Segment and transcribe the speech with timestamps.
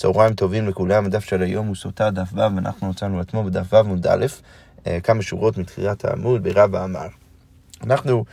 [0.00, 3.76] צהריים טובים לכולם, הדף של היום הוא סוטה דף ו', ואנחנו מצאנו אתמול בדף ו'
[3.76, 4.26] עמוד א',
[4.86, 7.06] אה, כמה שורות מתחילת העמוד ברבא אמר.
[7.84, 8.24] אנחנו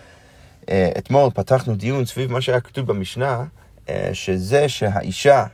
[0.70, 3.44] אה, אתמול פתחנו דיון סביב מה שהיה כתוב במשנה,
[3.90, 5.46] אה, שזה שהאישה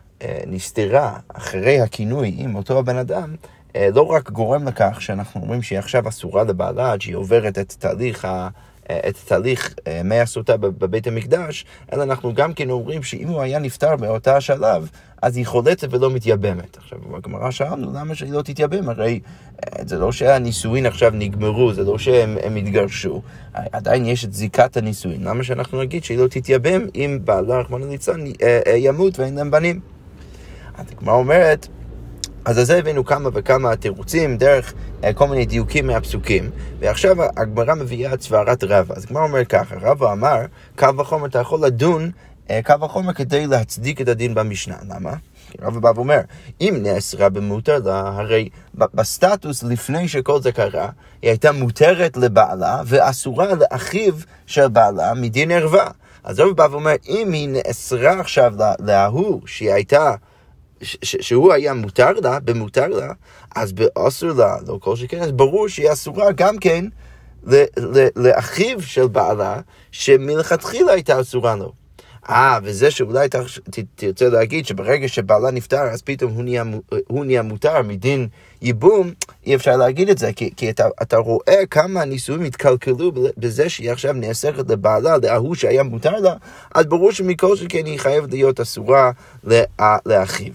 [0.48, 3.36] נסתרה אחרי הכינוי עם אותו הבן אדם,
[3.76, 8.26] לא רק גורם לכך שאנחנו אומרים שהיא עכשיו אסורה לבעלה עד שהיא עוברת את תהליך
[8.26, 8.50] ה...
[8.92, 9.74] את תהליך
[10.04, 14.90] מי הסוטה בבית המקדש, אלא אנחנו גם כן אומרים שאם הוא היה נפטר באותה השלב,
[15.24, 16.78] אז היא חולצת ולא מתייבמת.
[16.78, 18.90] עכשיו, בגמרא שאלנו, למה שהיא לא תתייבם?
[18.90, 19.20] הרי
[19.64, 23.22] אה, זה לא שהנישואין עכשיו נגמרו, זה לא שהם התגרשו,
[23.54, 25.24] עדיין יש את זיקת הנישואין.
[25.24, 29.52] למה שאנחנו נגיד שהיא לא תתייבם אם בעלה, רחמנא ליצלן, אה, אה, ימות ואין להם
[29.52, 29.80] בנים?
[30.78, 31.68] אז הגמרא אומרת,
[32.46, 34.74] אז על זה הבאנו כמה וכמה תירוצים דרך
[35.16, 38.96] כל מיני דיוקים מהפסוקים, ועכשיו הגמרא מביאה את סברת רבא.
[38.98, 40.42] אז הגמרא אומרת ככה, רבא אמר,
[40.76, 42.12] קל וחומר אתה יכול לדון
[42.50, 44.76] אה, קו החומר כדי להצדיק את הדין במשנה.
[44.90, 45.14] למה?
[45.52, 46.20] כי רב בא ואומר,
[46.62, 50.90] אם נאסרה במותר לה, הרי בסטטוס לפני שכל זה קרה,
[51.22, 54.14] היא הייתה מותרת לבעלה ואסורה לאחיו
[54.46, 55.88] של בעלה מדין ערווה.
[56.24, 60.16] אז רב בא ואומר, אם היא נאסרה עכשיו להוא שהיא הייתה...
[61.04, 63.14] שהוא היה מותר לה, במותר לה,
[63.56, 66.86] אז באסור לה, לא כל שכן, אז ברור שהיא אסורה גם כן
[68.16, 69.62] לאחיו של בעלה,
[69.92, 71.74] שמלכתחילה הייתה אסורה לו.
[72.30, 73.28] אה, וזה שאולי
[73.96, 76.64] תרצה להגיד שברגע שבעלה נפטר, אז פתאום הוא נהיה,
[77.08, 78.28] הוא נהיה מותר מדין
[78.62, 79.12] ייבום,
[79.46, 83.92] אי אפשר להגיד את זה, כי, כי אתה, אתה רואה כמה הנישואים התקלקלו בזה שהיא
[83.92, 86.34] עכשיו נאסרת לבעלה, להוא שהיה מותר לה,
[86.76, 89.12] אז ברור שמכל שכן היא חייבת להיות אסורה
[90.06, 90.54] לאחיו.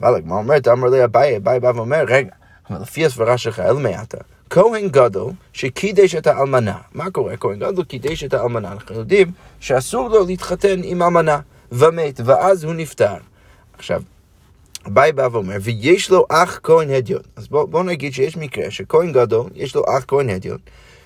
[0.00, 2.30] אבל הגמרא אומרת, אמר לי אביי, אביי בא ואומר, רגע,
[2.70, 4.18] אבל לפי הסברה שלך, אל מי אתה?
[4.50, 6.78] כהן גדול שקידש את האלמנה.
[6.94, 7.36] מה קורה?
[7.36, 8.72] כהן גדול קידש את האלמנה.
[8.72, 11.38] אנחנו יודעים שאסור לו להתחתן עם אלמנה,
[11.72, 13.14] ומת, ואז הוא נפטר.
[13.78, 14.02] עכשיו,
[14.86, 17.22] אביי בא ואומר, ויש לו אח כהן הדיון.
[17.36, 20.58] אז בואו בוא נגיד שיש מקרה שכהן גדול, יש לו אח כהן הדיון,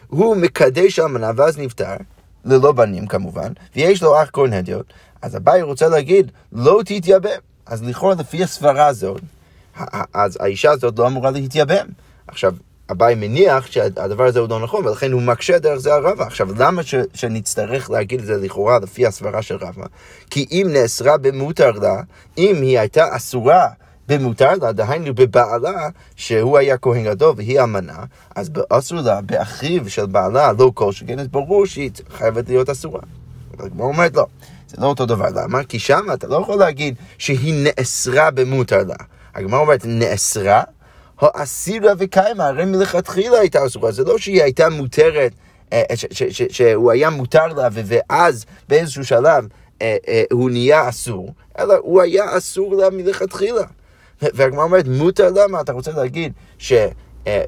[0.08, 1.96] הוא מקדש אלמנה ואז נפטר,
[2.44, 4.82] ללא בנים כמובן, ויש לו אח כהן הדיון,
[5.22, 7.49] אז אביי רוצה להגיד, לא תתייבם.
[7.70, 9.20] אז לכאורה לפי הסברה הזאת,
[10.14, 11.86] אז האישה הזאת לא אמורה להתייבם.
[12.26, 12.54] עכשיו,
[12.90, 16.24] אביי מניח שהדבר הזה הוא לא נכון, ולכן הוא מקשה דרך זה על רבא.
[16.24, 19.86] עכשיו, למה ש, שנצטרך להגיד את זה לכאורה לפי הסברה של רבא?
[20.30, 22.02] כי אם נאסרה במותר לה,
[22.38, 23.68] אם היא הייתה אסורה
[24.08, 28.04] במותר לה, דהיינו בבעלה, שהוא היה כהן גדול והיא אמנה,
[28.36, 33.00] אז באסור לה, באחיו של בעלה, לא כל שכן, אז ברור שהיא חייבת להיות אסורה.
[33.56, 34.26] אבל הגמרא אומרת לא,
[34.70, 35.28] זה לא אותו דבר.
[35.34, 35.64] למה?
[35.64, 38.94] כי שם אתה לא יכול להגיד שהיא נאסרה במותר לה.
[39.34, 40.62] הגמרא אומרת נאסרה
[41.20, 45.32] האסירה וקיימה, הרי מלכתחילה הייתה אסורה, זה לא שהיא הייתה מותרת,
[45.72, 45.82] אה,
[46.50, 49.46] שהוא היה מותר לה, ואז באיזשהו שלב
[49.82, 53.64] אה, אה, הוא נהיה אסור, אלא הוא היה אסור לה מלכתחילה.
[54.22, 56.32] והגמרא אומרת, מותר לה, מה אתה רוצה להגיד?
[56.58, 56.72] ש...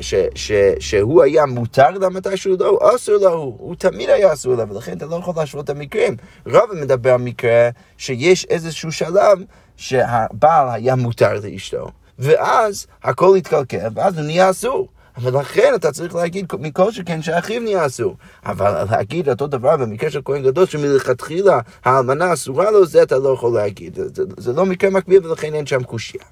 [0.00, 4.54] ש, ש, שהוא היה מותר לה מתישהו לא, אסור לה הוא, הוא תמיד היה אסור
[4.54, 6.16] לה, ולכן אתה לא יכול להשוות את המקרים.
[6.46, 7.68] רב מדבר על מקרה
[7.98, 9.38] שיש איזשהו שלב
[9.76, 14.88] שהבעל היה מותר לאשתו, ואז הכל התקלקל, ואז הוא נהיה אסור.
[15.16, 18.16] אבל לכן אתה צריך להגיד מכל שכן שאחיו נהיה אסור.
[18.46, 23.28] אבל להגיד אותו דבר במקרה של כהן גדול שמלכתחילה האלמנה אסורה לו, זה אתה לא
[23.28, 23.98] יכול להגיד.
[24.14, 26.24] זה, זה לא מקרה מקביל ולכן אין שם קושייה.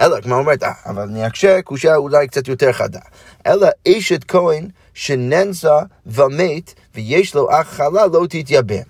[0.00, 3.00] אלא, כמו אומרת, אה, אבל אני אקשה, קושייה אולי קצת יותר חדה.
[3.46, 8.82] אלא אשת כהן שננסה ומת ויש לו אח חלה לא תתייבם.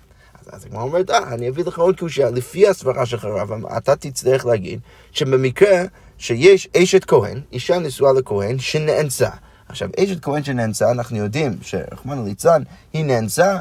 [0.51, 4.45] אז הגמרא אומרת, אה, אני אביא לך עוד קושייה, לפי הסברה שלך רב, אתה תצטרך
[4.45, 4.79] להגיד
[5.11, 5.83] שבמקרה
[6.17, 9.29] שיש אשת כהן, אישה נשואה לכהן, שנאנסה.
[9.69, 13.59] עכשיו, אשת כהן שנאנסה, אנחנו יודעים שרחמנא ליצלן, היא נאנסה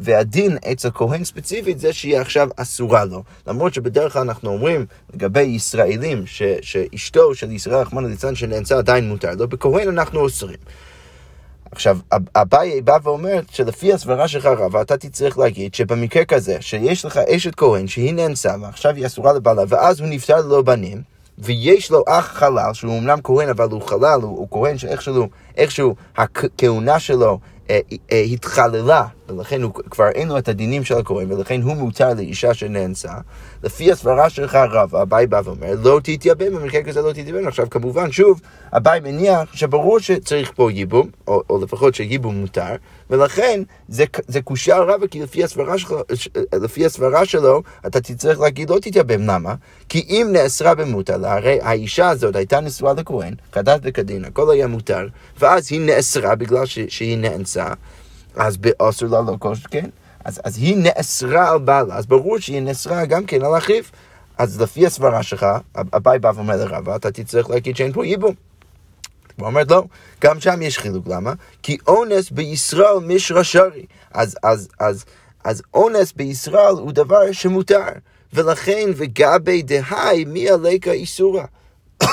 [0.00, 3.22] והדין אצל כהן ספציפית זה שהיא עכשיו אסורה לו.
[3.46, 9.08] למרות שבדרך כלל אנחנו אומרים לגבי ישראלים ש, שאשתו של ישראל רחמנא ליצלן שנאנסה עדיין
[9.08, 10.58] מותר לו, בכהן אנחנו אוסרים.
[11.72, 11.98] עכשיו,
[12.36, 17.54] אביי בא ואומר שלפי הסברה שלך רבה, אתה תצטרך להגיד שבמקרה כזה, שיש לך אשת
[17.54, 21.02] כהן שהיא נאנסה ועכשיו היא אסורה לבעלה, ואז הוא נפטר ללא בנים,
[21.38, 25.94] ויש לו אח חלל, שהוא אמנם כהן אבל הוא חלל, הוא, הוא כהן שאיכשהו איכשהו
[26.16, 27.38] הכהונה שלו
[27.70, 27.78] אה,
[28.12, 32.54] אה, התחללה, ולכן הוא כבר אין לו את הדינים של הכהן, ולכן הוא מותר לאישה
[32.54, 33.12] שנאנסה.
[33.62, 37.48] לפי הסברה שלך רבה, אביי בא ואומר, לא תתייבם, במקרה כזה לא תתייבם.
[37.48, 38.40] עכשיו, כמובן, שוב,
[38.72, 42.74] אביי מניח שברור שצריך פה ייבום, או, או לפחות שייבום מותר,
[43.10, 46.02] ולכן זה, זה קושייה רבה, כי לפי הסברה, שלו,
[46.54, 49.22] לפי הסברה שלו, אתה תצטרך להגיד לא תתייבם.
[49.26, 49.54] למה?
[49.88, 55.06] כי אם נאסרה במותר, הרי האישה הזאת הייתה נשואה לכהן, כדת וכדין, הכל היה מותר,
[55.38, 57.66] ואז היא נאסרה בגלל ש, שהיא נאנסה,
[58.36, 59.90] אז באסור לה לא כל שכן.
[60.24, 63.84] אז, אז היא נאסרה על בעלה, אז ברור שהיא נאסרה גם כן על אחיו.
[64.38, 65.46] אז לפי הסברה שלך,
[65.76, 68.34] אביי בא ואומר לרבה, אתה תצטרך להגיד שאין פה ייבום.
[69.38, 69.84] הוא אומרת לא,
[70.20, 71.32] גם שם יש חילוק, למה?
[71.62, 73.86] כי אונס בישראל משרה שרי.
[74.14, 75.04] אז, אז, אז,
[75.44, 77.84] אז אונס בישראל הוא דבר שמותר,
[78.32, 81.44] ולכן וגבי דהי מי עליקה איסורה.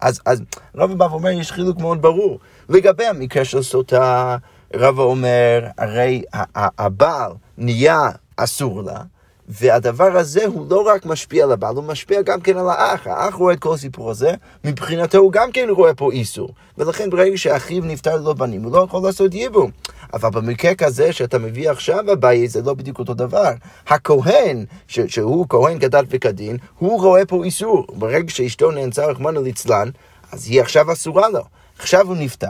[0.00, 0.42] אז, אז
[0.74, 2.38] רבא בא ואומר, יש חילוק מאוד ברור.
[2.68, 4.36] לגבי המקרה של סוטה,
[4.74, 6.22] רבא אומר, הרי
[6.54, 9.00] הבעל נהיה אסור לה,
[9.48, 13.06] והדבר הזה הוא לא רק משפיע על הבעל, הוא משפיע גם כן על האח.
[13.06, 14.34] האח רואה את כל הסיפור הזה,
[14.64, 16.48] מבחינתו הוא גם כן רואה פה איסור.
[16.78, 19.70] ולכן ברגע שאחיו נפטר ללא בנים, הוא לא יכול לעשות ייבום.
[20.14, 23.50] אבל במקרה כזה שאתה מביא עכשיו אביי, זה לא בדיוק אותו דבר.
[23.86, 27.86] הכהן, ש- שהוא כהן כדת וכדין, הוא רואה פה איסור.
[27.94, 29.88] ברגע שאשתו נאנסה רחמנא ליצלן,
[30.32, 31.42] אז היא עכשיו אסורה לו.
[31.78, 32.48] עכשיו הוא נפטר,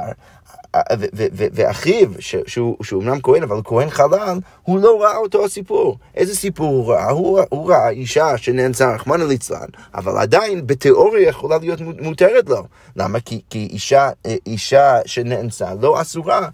[1.29, 2.09] ואחיו,
[2.47, 5.99] שהוא, שהוא אמנם כהן, אבל כהן חלל, הוא לא ראה אותו הסיפור.
[6.15, 7.11] איזה סיפור הוא ראה?
[7.11, 12.65] הוא, הוא ראה אישה שנאנסה, רחמנא ליצלן, אבל עדיין בתיאוריה יכולה להיות מותרת לו.
[12.97, 13.21] למה?
[13.21, 14.11] כי, כי אישה,
[14.47, 16.49] אישה שנאנסה לא אסורה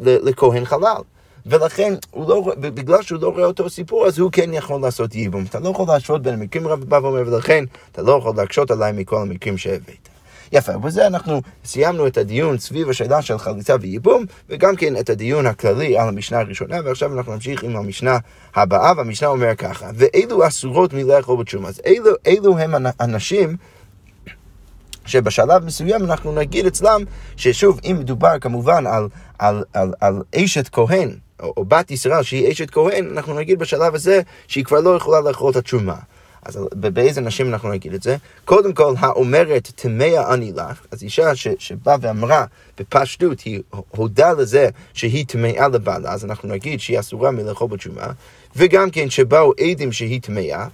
[0.00, 1.02] לכהן חלל.
[1.46, 5.44] ולכן, לא, בגלל שהוא לא רואה אותו סיפור, אז הוא כן יכול לעשות ייבום.
[5.50, 8.92] אתה לא יכול להשוות בין המקרים, רב בא ואומר, ולכן אתה לא יכול להקשות עליי
[8.92, 10.13] מכל המקרים שהבאת.
[10.54, 15.46] יפה, ובזה אנחנו סיימנו את הדיון סביב השאלה של חליצה וייבום, וגם כן את הדיון
[15.46, 18.18] הכללי על המשנה הראשונה, ועכשיו אנחנו נמשיך עם המשנה
[18.54, 21.68] הבאה, והמשנה אומר ככה, ואילו אסורות מלאכול בתשומה.
[21.68, 23.56] אז אילו, אילו הם הנשים
[25.06, 27.02] שבשלב מסוים אנחנו נגיד אצלם,
[27.36, 29.08] ששוב, אם מדובר כמובן על,
[29.38, 31.10] על, על, על אשת כהן,
[31.40, 35.20] או, או בת ישראל שהיא אשת כהן, אנחנו נגיד בשלב הזה שהיא כבר לא יכולה
[35.20, 35.96] לאכול את התשומה.
[36.44, 38.16] אז באיזה נשים אנחנו נגיד את זה?
[38.44, 42.44] קודם כל, האומרת טמא אני לך, אז אישה ש, שבאה ואמרה
[42.78, 43.60] בפשטות, היא
[43.90, 48.06] הודה לזה שהיא טמאה לבעלה, אז אנחנו נגיד שהיא אסורה מלאכול בתשומה,
[48.56, 50.66] וגם כן שבאו עדים שהיא טמאה,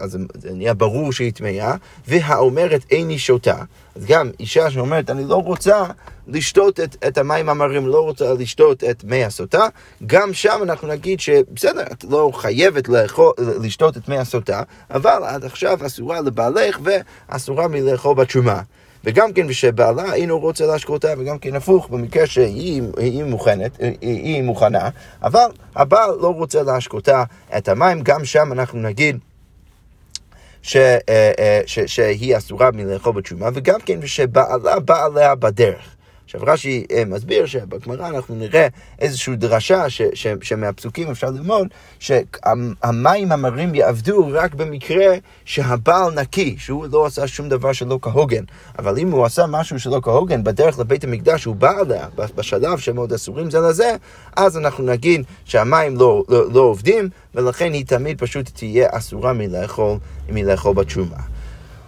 [0.00, 1.74] אז זה נהיה ברור שהיא טמאה,
[2.08, 3.56] והאומרת איני שותה.
[3.96, 5.84] אז גם אישה שאומרת, אני לא רוצה
[6.26, 9.66] לשתות את, את המים המרים, לא רוצה לשתות את מי הסוטה,
[10.06, 15.44] גם שם אנחנו נגיד שבסדר, את לא חייבת לאכול, לשתות את מי הסוטה, אבל עד
[15.44, 18.60] עכשיו אסורה לבעלך ואסורה מלאכול בתשומה.
[19.04, 24.42] וגם כן כשבעלה אינו רוצה להשקותה, וגם כן הפוך, במקרה שהיא היא מוכנת, היא, היא
[24.42, 24.88] מוכנה,
[25.22, 25.46] אבל
[25.76, 27.24] הבעל לא רוצה להשקותה
[27.56, 29.18] את המים, גם שם אנחנו נגיד
[30.62, 31.00] ש, אה,
[31.38, 35.96] אה, ש, שהיא אסורה מלאכול בתשומה, וגם כן שבעלה בא עליה בדרך.
[36.34, 38.66] עכשיו רש"י אה, מסביר שבגמרא אנחנו נראה
[38.98, 41.68] איזושהי דרשה ש, ש, שמהפסוקים אפשר ללמוד
[41.98, 45.14] שהמים המרים יעבדו רק במקרה
[45.44, 48.44] שהבעל נקי, שהוא לא עשה שום דבר שלא כהוגן.
[48.78, 52.96] אבל אם הוא עשה משהו שלא כהוגן בדרך לבית המקדש, הוא בא עליה בשלב שהם
[52.96, 53.96] עוד אסורים זה לזה,
[54.36, 59.96] אז אנחנו נגיד שהמים לא, לא, לא עובדים, ולכן היא תמיד פשוט תהיה אסורה מלאכול,
[60.28, 61.16] מלאכול בתשומה.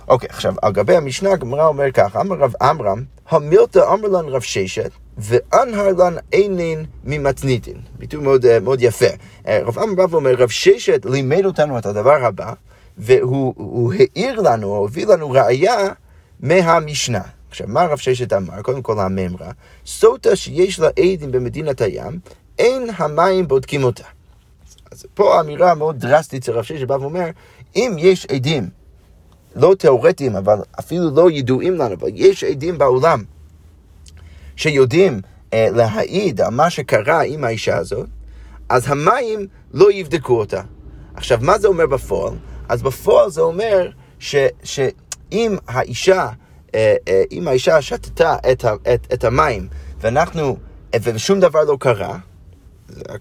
[0.09, 4.41] אוקיי, עכשיו, על גבי המשנה, הגמרא אומר ככה, אמר רב עמרם, המילתא אמר לן רב
[4.41, 7.77] ששת, ואנהר לן אינין ממתניתין.
[7.99, 9.07] ביטוי מאוד, אה, מאוד יפה.
[9.47, 12.53] אה, רב עמרם בא ואומר, רב ששת לימד אותנו את הדבר הבא,
[12.99, 15.89] והוא העיר לנו, או הביא לנו ראייה
[16.41, 17.23] מהמשנה.
[17.51, 18.63] עכשיו, מה רב ששת אמר?
[18.63, 19.51] קודם כל הממרה,
[19.87, 22.19] סוטה שיש לה עדים במדינת הים,
[22.59, 24.05] אין המים בודקים אותה.
[24.93, 27.27] אז פה אמירה מאוד דרסטית של רב ששת בא ואומר,
[27.77, 28.69] אם יש עדים
[29.57, 33.25] לא תיאורטיים, אבל אפילו לא ידועים לנו, אבל יש עדים בעולם
[34.57, 35.21] שיודעים
[35.53, 38.07] אה, להעיד על מה שקרה עם האישה הזאת,
[38.69, 40.63] אז המים לא יבדקו אותה.
[41.15, 42.35] עכשיו, מה זה אומר בפועל?
[42.69, 46.29] אז בפועל זה אומר שאם האישה,
[46.75, 49.69] אה, אה, אם האישה שתתה את, את, את המים,
[50.01, 50.57] ואנחנו,
[50.95, 52.19] אה, ושום דבר לא קרה,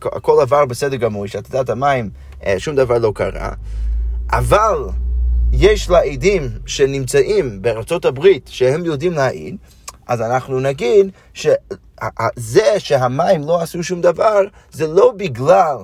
[0.03, 2.09] הכל עבר בסדר גמור, שתתה את המים,
[2.45, 3.51] אה, שום דבר לא קרה,
[4.31, 4.77] אבל
[5.55, 9.55] יש לה עדים שנמצאים בארצות הברית שהם יודעים להעיד,
[10.07, 14.41] אז אנחנו נגיד שזה שהמים לא עשו שום דבר,
[14.71, 15.77] זה לא בגלל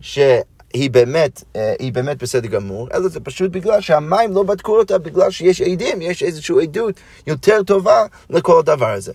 [0.00, 4.98] שהיא באמת, אה, היא באמת בסדר גמור, אלא זה פשוט בגלל שהמים לא בדקו אותה,
[4.98, 6.94] בגלל שיש עדים, יש איזושהי עדות
[7.26, 9.12] יותר טובה לכל הדבר הזה.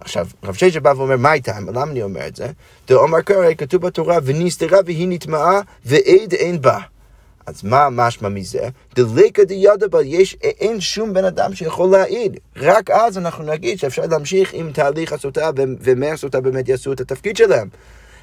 [0.00, 1.60] עכשיו, רב ששת בא ואומר, מה איתה?
[1.60, 2.50] למה אני אומר את זה?
[2.88, 6.78] דאמר קרא, כתוב בתורה, ונסתרה והיא נטמעה, ועד אין בה.
[7.46, 8.68] אז מה משמע מזה?
[8.94, 12.36] דליקא דיודא בה, יש, אין שום בן אדם שיכול להעיד.
[12.56, 15.50] רק אז אנחנו נגיד שאפשר להמשיך עם תהליך הסוטה,
[15.80, 17.68] ומי הסוטה באמת יעשו את התפקיד שלהם.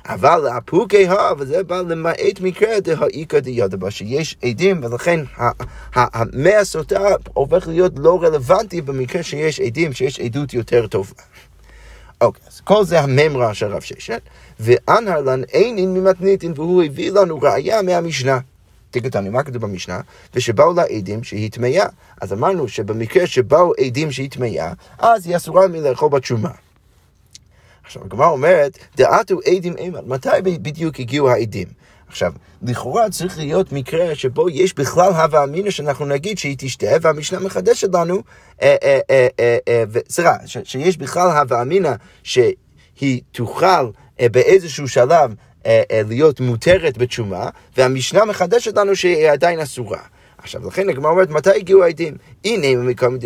[0.05, 5.19] אבל הפוקי ה, וזה בא למעט מקרה דהאיכא דיודא בה, שיש עדים, ולכן
[5.93, 11.13] המי הסוטה הופך להיות לא רלוונטי במקרה שיש עדים, שיש עדות יותר טובה.
[12.21, 14.21] אוקיי, אז כל זה הממרה של רב ששת,
[14.59, 18.39] ואנהר לן אין אין ממתניתין, והוא הביא לנו ראייה מהמשנה.
[18.93, 19.99] תקטני, מה כתוב במשנה?
[20.33, 21.85] ושבאו לה עדים שהיא טמאה.
[22.21, 26.51] אז אמרנו שבמקרה שבאו עדים שהיא טמאה, אז היא אסורה מלאכול בתשומה.
[27.83, 31.67] עכשיו, הגמרא אומרת, דעתו עדים אימת, מתי בדיוק הגיעו העדים?
[32.07, 37.39] עכשיו, לכאורה צריך להיות מקרה שבו יש בכלל הווה אמינא שאנחנו נגיד שהיא תשתה, והמשנה
[37.39, 38.23] מחדשת לנו,
[38.61, 38.75] אה,
[39.09, 41.91] אה, אה, סליחה, שיש בכלל הווה אמינא
[42.23, 43.89] שהיא תוכל
[44.21, 45.33] באיזשהו שלב
[46.09, 49.99] להיות מותרת בתשומה, והמשנה מחדשת לנו שהיא עדיין אסורה.
[50.37, 52.13] עכשיו, לכן הגמרא אומרת, מתי הגיעו העדים?
[52.45, 53.17] הנה, מקום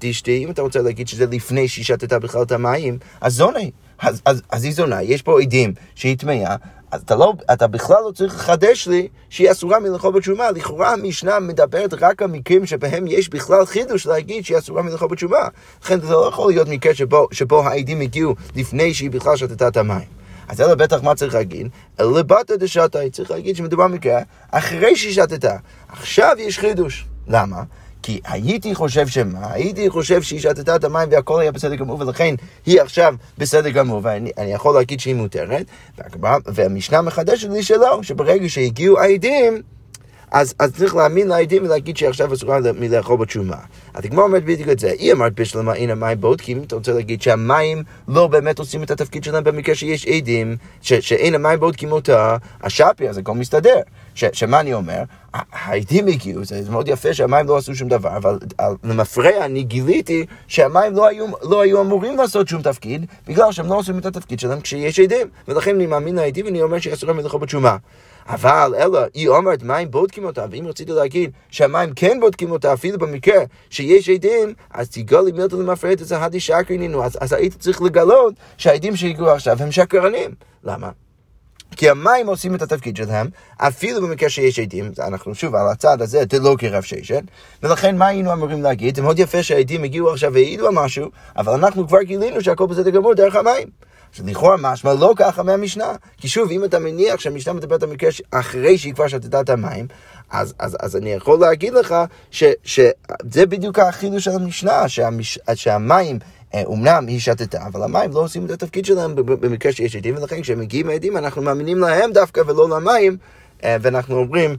[0.00, 3.60] דשתי, אם אתה רוצה להגיד שזה לפני שהיא שתתה בכלל את המים, אז זונה.
[3.98, 6.56] אז, אז, אז היא זונה, יש פה עדים שהיא טמאה,
[6.90, 10.50] אז אתה, לא, אתה בכלל לא צריך לחדש לי שהיא אסורה מלאכול בתשומה.
[10.50, 15.48] לכאורה המשנה מדברת רק על מקרים שבהם יש בכלל חידוש להגיד שהיא אסורה מלאכול בתשומה.
[15.82, 19.76] לכן זה לא יכול להיות מקרה שבו, שבו העדים הגיעו לפני שהיא בכלל שתתה את
[19.76, 20.23] המים.
[20.48, 21.68] אז אלא בטח מה צריך להגיד?
[22.00, 24.20] אלא בתא דשתה, צריך להגיד שמדובר במקרה
[24.50, 25.56] אחרי שהיא שתתה.
[25.88, 27.06] עכשיו יש חידוש.
[27.28, 27.62] למה?
[28.02, 29.52] כי הייתי חושב שמה?
[29.52, 32.34] הייתי חושב שהיא שתתה את המים והכל היה בסדר גמור, ולכן
[32.66, 35.66] היא עכשיו בסדר גמור, ואני יכול להגיד שהיא מותרת,
[36.46, 39.62] והמשנה מחדשת לי שלא, שברגע שהגיעו העדים,
[40.30, 43.56] אז, אז צריך להאמין לעדים ולהגיד שעכשיו אסורה מלאכול בתשומה.
[43.94, 44.90] אז הגמרא אומרת בדיוק את זה.
[44.98, 49.24] היא אמרת בשלמה אין המים בודקים, אתה רוצה להגיד שהמים לא באמת עושים את התפקיד
[49.24, 53.80] שלהם במקרה שיש עדים, ש, שאין המים בודקים אותה, השאפי, אז הכל מסתדר.
[54.14, 55.02] ש, שמה אני אומר?
[55.52, 58.38] העדים הגיעו, זה מאוד יפה שהמים לא עשו שום דבר, אבל
[58.84, 63.74] למפרע אני גיליתי שהמים לא היו, לא היו אמורים לעשות שום תפקיד, בגלל שהם לא
[63.74, 65.26] עושים את התפקיד שלהם כשיש עדים.
[65.48, 67.76] ולכן אני מאמין לעדים ואני אומר שאסור להם לאכול בתשומה.
[68.28, 72.98] אבל אלא, היא אומרת מים בודקים אותה, ואם רציתי להגיד שהמים כן בודקים אותה, אפילו
[72.98, 77.82] במקרה שיש עדים, אז תגלי מילתא למפרט את זה הדי שקרנינו, אז, אז היית צריך
[77.82, 80.30] לגלות שהעדים שהגיעו עכשיו הם שקרנים.
[80.64, 80.90] למה?
[81.76, 86.22] כי המים עושים את התפקיד שלהם, אפילו במקרה שיש עדים, אנחנו שוב על הצד הזה,
[86.32, 87.22] זה לא כרב ששת,
[87.62, 88.96] ולכן מה היינו אמורים להגיד?
[88.96, 92.90] זה מאוד יפה שהעדים הגיעו עכשיו והעידו על משהו, אבל אנחנו כבר גילינו שהכל בסדר
[92.90, 93.68] גמור דרך המים.
[94.14, 95.92] שלכאורה משמע לא ככה מהמשנה.
[96.16, 99.86] כי שוב, אם אתה מניח שהמשנה מדברת על מקרה אחרי שהיא כבר שתתה את המים,
[100.30, 101.94] אז, אז, אז אני יכול להגיד לך
[102.30, 106.18] ש, שזה בדיוק החידוש של המשנה, שהמש, שהמים...
[106.64, 110.60] אומנם היא שתתה, אבל המים לא עושים את התפקיד שלהם במקרה שיש עדים, ולכן כשהם
[110.60, 113.16] מגיעים העדים אנחנו מאמינים להם דווקא ולא למים,
[113.64, 114.56] אה, ואנחנו אומרים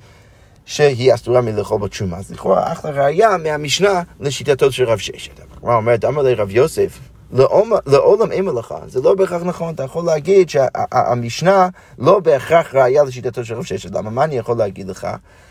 [0.65, 2.17] שהיא אסורה מלאכול בתשומה.
[2.17, 5.31] אז לכאורה אחלה ראייה מהמשנה לשיטתו של רב ששת.
[5.57, 6.99] הגמרא אומרת, אמר לי רב יוסף,
[7.31, 8.79] לעולם אין מלאכה.
[8.87, 13.91] זה לא בהכרח נכון, אתה יכול להגיד שהמשנה לא בהכרח ראייה לשיטתו של רב ששת.
[13.91, 14.09] למה?
[14.09, 15.07] מה אני יכול להגיד לך?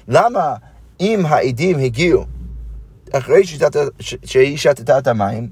[0.08, 0.54] למה
[1.00, 2.24] אם העדים הגיעו
[3.12, 3.42] אחרי
[4.24, 5.48] שהיא שתתה את המים,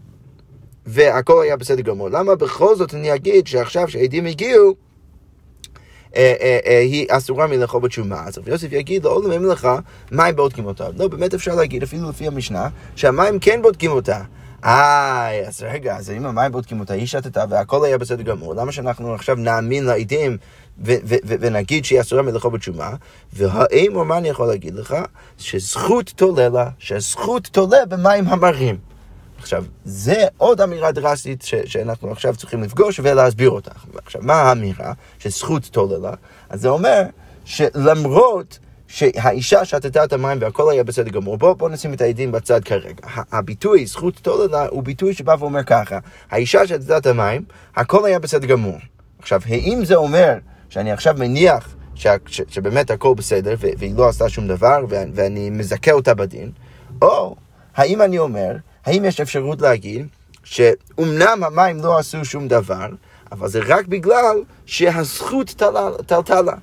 [0.87, 2.09] והכל היה בסדר גמור.
[2.09, 4.75] למה בכל זאת אני אגיד שעכשיו שהעדים הגיעו,
[6.17, 8.25] אה, אה, אה, היא אסורה מלאכול בתשומה.
[8.27, 9.69] אז רבי יוסף יגיד, לעולם אין לך
[10.13, 10.89] מים בודקים אותה.
[10.97, 14.23] לא, באמת אפשר להגיד, אפילו לפי המשנה, שהמים כן בודקים אותה.
[14.65, 18.73] איי, אז רגע, אז אם המים בודקים אותה, היא שתתה והכל היה בסדר גמור, למה
[18.73, 20.37] שאנחנו עכשיו נאמין לעדים
[21.25, 22.91] ונגיד שהיא אסורה מלאכול בתשומה?
[23.33, 24.97] והאם, או מה אני יכול להגיד לך?
[25.39, 28.79] שזכות תולה לה, שזכות תולה במים המרים.
[29.39, 33.71] עכשיו, זה עוד אמירה דרסטית שאנחנו עכשיו צריכים לפגוש ולהסביר אותה.
[34.05, 34.93] עכשיו, מה האמירה?
[35.19, 36.15] שזכות תולה לה?
[36.51, 37.03] אז זה אומר
[37.45, 38.59] שלמרות
[38.93, 41.39] שהאישה שתתה את המים והכל היה בסדר גמור.
[41.39, 43.07] בואו בוא נשים את העדים בצד כרגע.
[43.33, 45.99] הביטוי זכות תולדה הוא ביטוי שבא ואומר ככה,
[46.31, 47.45] האישה שתתה את המים,
[47.77, 48.79] הכל היה בסדר גמור.
[49.19, 54.29] עכשיו, האם זה אומר שאני עכשיו מניח ש, ש, שבאמת הכל בסדר והיא לא עשתה
[54.29, 56.51] שום דבר ואני מזכה אותה בדין,
[57.03, 57.37] או
[57.77, 58.57] האם אני אומר,
[58.87, 60.07] האם יש אפשרות להגיד
[60.45, 62.87] שאומנם המים לא עשו שום דבר,
[63.33, 65.47] אבל זה רק בגלל שהזכות
[66.07, 66.55] תלתה לה.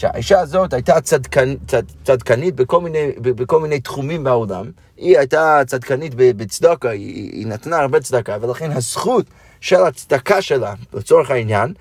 [0.00, 4.70] שהאישה הזאת הייתה צדקנ, צד, צדקנית בכל מיני, בכל מיני תחומים בעולם.
[4.96, 9.26] היא הייתה צדקנית בצדקה, היא, היא נתנה הרבה צדקה, ולכן הזכות
[9.60, 11.74] של הצדקה שלה, לצורך העניין,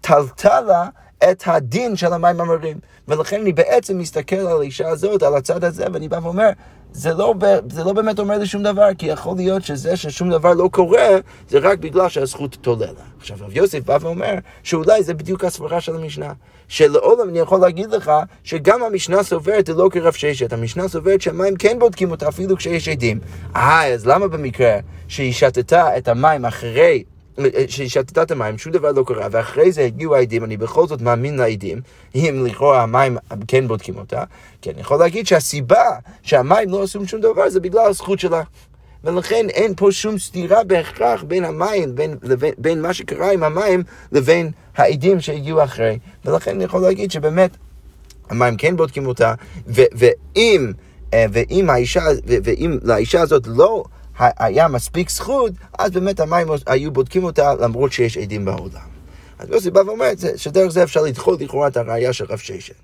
[0.00, 0.88] תלתה לה
[1.30, 2.78] את הדין של המים המרים.
[3.08, 6.48] ולכן אני בעצם מסתכל על האישה הזאת, על הצד הזה, ואני בא ואומר,
[6.92, 7.34] זה לא,
[7.70, 11.08] זה לא באמת אומר לי שום דבר, כי יכול להיות שזה ששום דבר לא קורה,
[11.48, 13.02] זה רק בגלל שהזכות תולה לה.
[13.18, 16.32] עכשיו, רב יוסף בא ואומר שאולי זה בדיוק הסברה של המשנה.
[16.68, 18.12] שלעולם אני יכול להגיד לך
[18.44, 23.20] שגם המשנה סוברת לא כרב ששת, המשנה סוברת שהמים כן בודקים אותה אפילו כשיש עדים.
[23.56, 27.04] אה, אז למה במקרה שהיא שתתה את המים אחרי
[27.68, 31.00] שהיא שתתה את המים, שום דבר לא קרה, ואחרי זה הגיעו העדים, אני בכל זאת
[31.00, 31.80] מאמין לעדים,
[32.14, 33.18] אם לכאורה המים
[33.48, 34.24] כן בודקים אותה,
[34.62, 35.84] כי אני יכול להגיד שהסיבה
[36.22, 38.42] שהמים לא עשו שום דבר זה בגלל הזכות שלה.
[39.04, 43.82] ולכן אין פה שום סתירה בהכרח בין המים, בין, לבין, בין מה שקרה עם המים
[44.12, 45.98] לבין העדים שהגיעו אחרי.
[46.24, 47.50] ולכן אני יכול להגיד שבאמת
[48.30, 49.34] המים כן בודקים אותה,
[49.66, 50.72] ו- ואם,
[51.14, 53.84] אה, ואם האישה, ו- ואם לאישה הזאת לא
[54.18, 58.98] היה מספיק זכות, אז באמת המים היו בודקים אותה למרות שיש עדים בעולם.
[59.38, 60.06] אז יוסי בא ואומר
[60.36, 62.74] שדרך זה אפשר לדחות לכאורה את הראייה של רב ששת.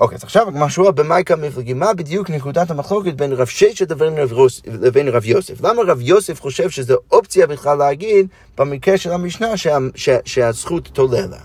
[0.00, 3.90] אוקיי, אז עכשיו הגמרא שואל במאיקה מפלגים, מה בדיוק נקודת המחלוקת בין רב ששת
[4.66, 5.60] לבין רב יוסף?
[5.60, 8.26] למה רב יוסף חושב שזו אופציה בכלל להגיד
[8.58, 11.38] במקרה של המשנה שה, שה, שהזכות תולה לה?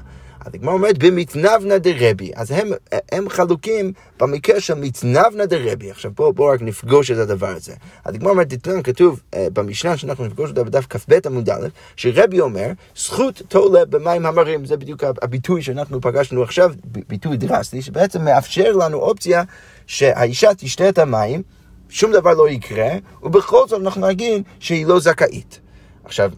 [0.46, 2.70] אז הגמרא אומרת במתנבנה דרבי, אז הם,
[3.12, 5.92] הם חלוקים במקרה של מתנבנה דרבי.
[5.92, 7.74] עכשיו בואו בוא רק נפגוש את הדבר הזה.
[8.06, 12.40] אז הגמרא אומרת, תתנן, כתוב uh, במשנה שאנחנו נפגוש אותה בדף כ"ב עמוד א', שרבי
[12.40, 18.72] אומר, זכות תולה במים המרים, זה בדיוק הביטוי שאנחנו פגשנו עכשיו, ביטוי דרסטי, שבעצם מאפשר
[18.72, 19.44] לנו אופציה
[19.88, 21.42] שהאישה תשתה את המים,
[21.90, 22.90] שום דבר לא יקרה,
[23.24, 25.60] ובכל זאת אנחנו נגיד שהיא לא זכאית.
[26.04, 26.32] עכשיו,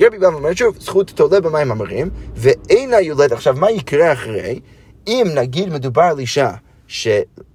[0.00, 3.32] רבי בא ואומר שוב, זכות תולה במים המרים, ואינה יולדת.
[3.32, 4.60] עכשיו, מה יקרה אחרי?
[5.06, 6.50] אם נגיד מדובר על אישה
[6.88, 7.08] ש,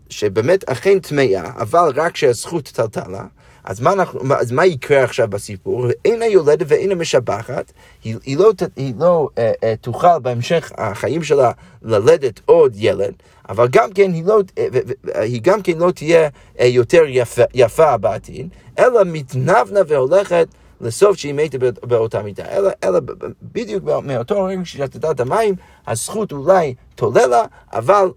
[0.09, 3.23] שבאמת אכן טמאה, אבל רק שהזכות טלטה לה,
[3.63, 5.87] אז מה, אנחנו, אז מה יקרה עכשיו בסיפור?
[6.05, 7.71] אינה יולדת ואינה משבחת,
[8.03, 13.13] היא, היא לא, היא לא אה, אה, תוכל בהמשך החיים שלה ללדת עוד ילד,
[13.49, 16.29] אבל גם כן היא, לא, אה, היא גם כן לא תהיה
[16.59, 20.47] אה, יותר יפה, יפה בעתיד, אלא מתנבנה והולכת
[20.81, 22.99] לסוף שהיא מתה באותה מיטה, אלא, אלא
[23.41, 25.55] בדיוק מאותו רגע ששתתה את המים,
[25.87, 28.11] הזכות אולי תולה לה, אבל,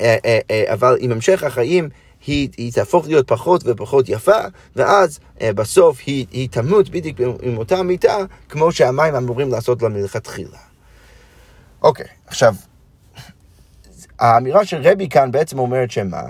[0.00, 1.88] אה, אה, אה, אבל עם המשך החיים
[2.26, 4.40] היא, היא תהפוך להיות פחות ופחות יפה,
[4.76, 8.16] ואז בסוף היא, היא תמות בדיוק עם אותה מיטה,
[8.48, 10.58] כמו שהמים אמורים לעשות לה מלכתחילה.
[11.82, 12.54] אוקיי, עכשיו,
[14.18, 16.22] האמירה של רבי כאן בעצם אומרת שמה?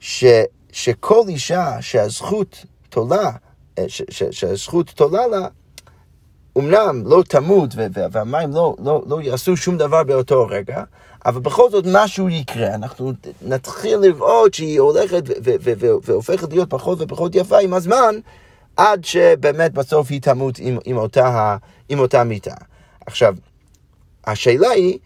[0.00, 0.24] ש,
[0.72, 3.30] שכל אישה שהזכות תולה
[4.30, 5.48] שהזכות תולה לה,
[6.58, 7.70] אמנם לא תמות
[8.12, 10.82] והמים לא, לא, לא יעשו שום דבר באותו רגע,
[11.26, 12.74] אבל בכל זאת משהו יקרה.
[12.74, 15.22] אנחנו נתחיל לראות שהיא הולכת
[16.02, 18.14] והופכת להיות פחות ופחות יפה עם הזמן,
[18.76, 21.56] עד שבאמת בסוף היא תמות עם, עם, אותה,
[21.88, 22.54] עם אותה מיטה.
[23.06, 23.34] עכשיו,
[24.26, 24.98] השאלה היא,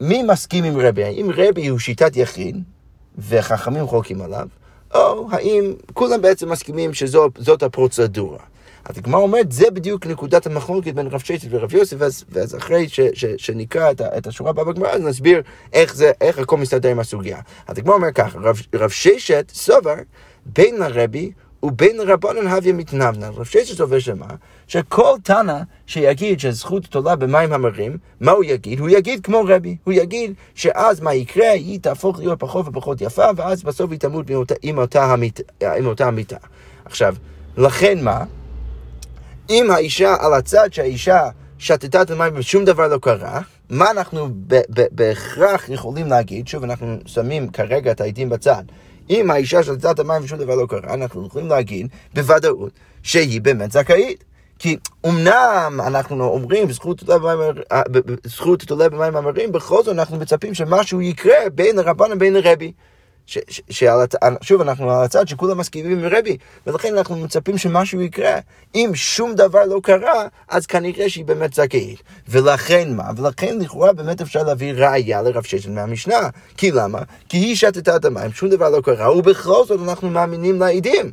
[0.00, 1.04] מי מסכים עם רבי?
[1.04, 2.62] האם רבי הוא שיטת יחיד,
[3.18, 4.48] וחכמים חולקים עליו,
[4.94, 8.38] או האם כולם בעצם מסכימים שזאת הפרוצדורה.
[8.88, 12.88] אז הגמרא אומרת, זה בדיוק נקודת המחלוקת בין רב ששת ורב יוסף, ואז, ואז אחרי
[12.88, 16.88] ש, ש, שנקרא את, את השורה הבאה בגמרא, אז נסביר איך, זה, איך הכל מסתדר
[16.88, 17.38] עם הסוגיה.
[17.66, 19.94] אז הגמרא אומר ככה, רב, רב ששת סובר
[20.46, 23.28] בין לרבי ובין רבנן הוויה מתנבנה.
[23.28, 24.26] רב ששת סובר שמה?
[24.66, 28.80] שכל תנא שיגיד שזכות תולה במים המרים, מה הוא יגיד?
[28.80, 29.76] הוא יגיד כמו רבי.
[29.84, 31.50] הוא יגיד שאז מה יקרה?
[31.50, 34.26] היא תהפוך להיות פחות ופחות יפה, ואז בסוף היא תמות
[34.62, 35.40] עם אותה, המית,
[35.76, 36.36] עם אותה המיטה.
[36.84, 37.14] עכשיו,
[37.56, 38.24] לכן מה?
[39.50, 44.28] אם האישה על הצד שהאישה שתתה את המים ושום דבר לא קרה, מה אנחנו
[44.90, 46.48] בהכרח יכולים להגיד?
[46.48, 48.64] שוב, אנחנו שמים כרגע את העדים בצד.
[49.10, 53.72] אם האישה שתתה את המים ושום דבר לא קרה, אנחנו יכולים להגיד בוודאות שהיא באמת
[53.72, 54.24] זכאית.
[54.58, 56.72] כי אמנם אנחנו אומרים
[58.24, 62.72] זכות תולה במים המרים, בכל זאת אנחנו מצפים שמשהו יקרה בין הרבן לבין הרבי.
[63.26, 64.06] ש, ש, שעל,
[64.40, 68.38] שוב, אנחנו על הצד שכולם מסכימים עם רבי, ולכן אנחנו מצפים שמשהו יקרה.
[68.74, 72.02] אם שום דבר לא קרה, אז כנראה שהיא באמת זכאית.
[72.28, 73.10] ולכן מה?
[73.16, 76.28] ולכן לכאורה באמת אפשר להביא ראייה לרב ששת מהמשנה.
[76.56, 76.98] כי למה?
[77.28, 81.12] כי היא שתתה את המים, שום דבר לא קרה, ובכל זאת אנחנו מאמינים לעדים.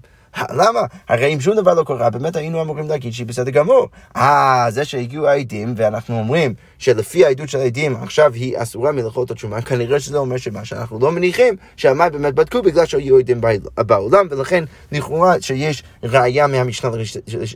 [0.49, 0.79] למה?
[1.09, 3.87] הרי אם שום דבר לא קרה, באמת היינו אמורים להגיד שהיא בסדר גמור.
[4.15, 9.31] אה, זה שהגיעו העדים, ואנחנו אומרים שלפי העדות של העדים עכשיו היא אסורה מלאכול את
[9.31, 13.41] התשומה, כנראה שזה אומר שמה שאנחנו לא מניחים, שהמים באמת בדקו בגלל שהיו עדים
[13.77, 16.91] בעולם, ולכן לכאורה שיש ראייה מהמשנה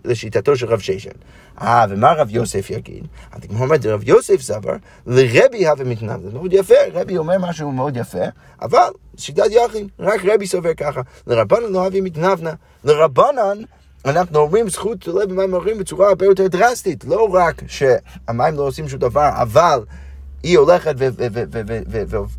[0.06, 1.10] לשיטתו של רב ששן.
[1.62, 3.04] אה, ומה רב יוסף יגיד?
[3.32, 4.76] אז כמו אומרת, רב יוסף סבר,
[5.08, 6.22] לרבי הווה מתנב.
[6.22, 8.26] זה מאוד יפה, רבי אומר משהו מאוד יפה,
[8.62, 11.02] אבל שיטת יחין, רק רבי סובר ככה.
[11.28, 12.54] לרבנן לא הווה מתנבנה.
[12.84, 13.58] לרבנן
[14.10, 17.06] אנחנו אומרים זכות תולה במים מרים בצורה הרבה יותר דרסטית.
[17.06, 19.80] לא רק שהמים לא עושים שום דבר, אבל
[20.44, 20.96] היא הולכת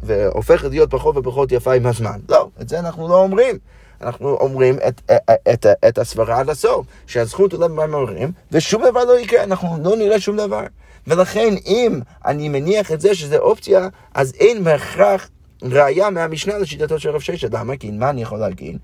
[0.03, 2.19] והופכת להיות פחות ופחות יפה עם הזמן.
[2.29, 3.59] לא, את זה אנחנו לא אומרים.
[4.01, 9.05] אנחנו אומרים את, את, את, את הסברה עד הסוף, שהזכות עולה במים מרים, ושום דבר
[9.05, 10.63] לא יקרה, אנחנו לא נראה שום דבר.
[11.07, 15.29] ולכן אם אני מניח את זה שזה אופציה, אז אין בהכרח
[15.63, 17.55] ראייה מהמשנה לשיטתו של רב ששת.
[17.55, 17.77] למה?
[17.77, 18.79] כי מה אני יכול להגיד?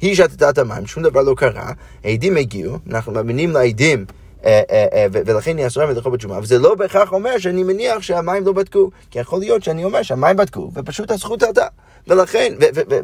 [0.00, 1.72] היא שתתה את המים, שום דבר לא קרה,
[2.04, 4.04] העדים הגיעו, אנחנו מאמינים לעדים.
[4.44, 8.44] אה, אה, אה, ולכן היא אסורה מלאכול בתשומה, וזה לא בהכרח אומר שאני מניח שהמים
[8.44, 11.66] לא בדקו, כי יכול להיות שאני אומר שהמים בדקו, ופשוט הזכות עלתה.
[12.08, 12.54] ולכן,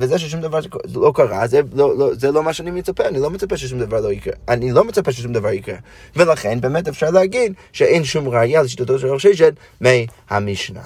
[0.01, 0.61] וזה ששום דבר
[0.95, 4.01] לא קרה, זה לא, לא, זה לא מה שאני מצפה, אני לא מצפה ששום דבר
[4.01, 4.35] לא יקרה.
[4.49, 5.77] אני לא מצפה ששום דבר יקרה.
[6.17, 10.83] ולכן באמת אפשר להגיד שאין שום ראייה לשיטתו של ראש ששת מהמשנה.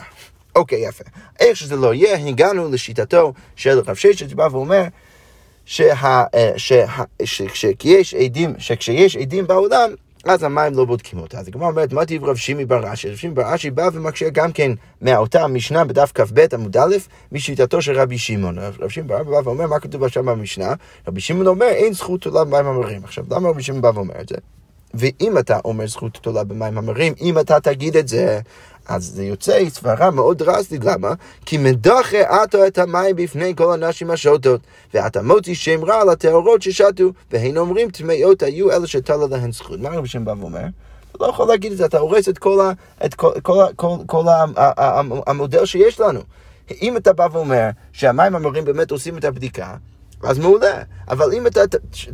[0.55, 1.05] אוקיי, יפה.
[1.40, 4.83] איך שזה לא יהיה, הגענו לשיטתו של רב ששת, שבא ואומר
[5.66, 5.94] שה,
[6.57, 6.87] שה,
[7.24, 9.90] ש, ש, שיש עדים, שכשיש עדים בעולם,
[10.24, 11.38] אז המים לא בודקים אותה.
[11.38, 13.11] אז הגמרא אומרת, מה טיב רב שימי בר אשי?
[13.11, 16.96] רב שימי בר אשי בא ומקשה גם כן מאותה המשנה בדף כ"ב עמוד א',
[17.33, 18.59] משיטתו של רבי שמעון.
[18.59, 20.74] רב שימי בר אשי בא ואומר, מה כתוב עכשיו במשנה?
[21.09, 23.05] רבי שמעון אומר, אין זכות תולה במים המרים.
[23.05, 24.37] עכשיו, למה רבי שמעון בא ואומר את זה?
[24.94, 28.40] ואם אתה אומר זכות תולה במים המרים, אם אתה תגיד את זה,
[28.88, 31.12] אז זה יוצא סברה מאוד דרסטית, למה?
[31.46, 34.61] כי מדחה עטו את המים בפני כל הנשים השותות,
[34.94, 39.81] ואתה מוציא שם רע על הטהורות ששתו, והן אומרים טמאות היו אלה שתלה להן זכות.
[39.81, 40.64] מה רבי שם בא ואומר?
[41.11, 42.72] אתה לא יכול להגיד את זה, אתה הורס את כל, ה,
[43.07, 44.44] את כל, כל, כל, כל ה,
[45.27, 46.20] המודל שיש לנו.
[46.83, 49.75] אם אתה בא ואומר שהמים המרים באמת עושים את הבדיקה,
[50.22, 50.83] אז מעולה.
[51.09, 51.61] אבל אם אתה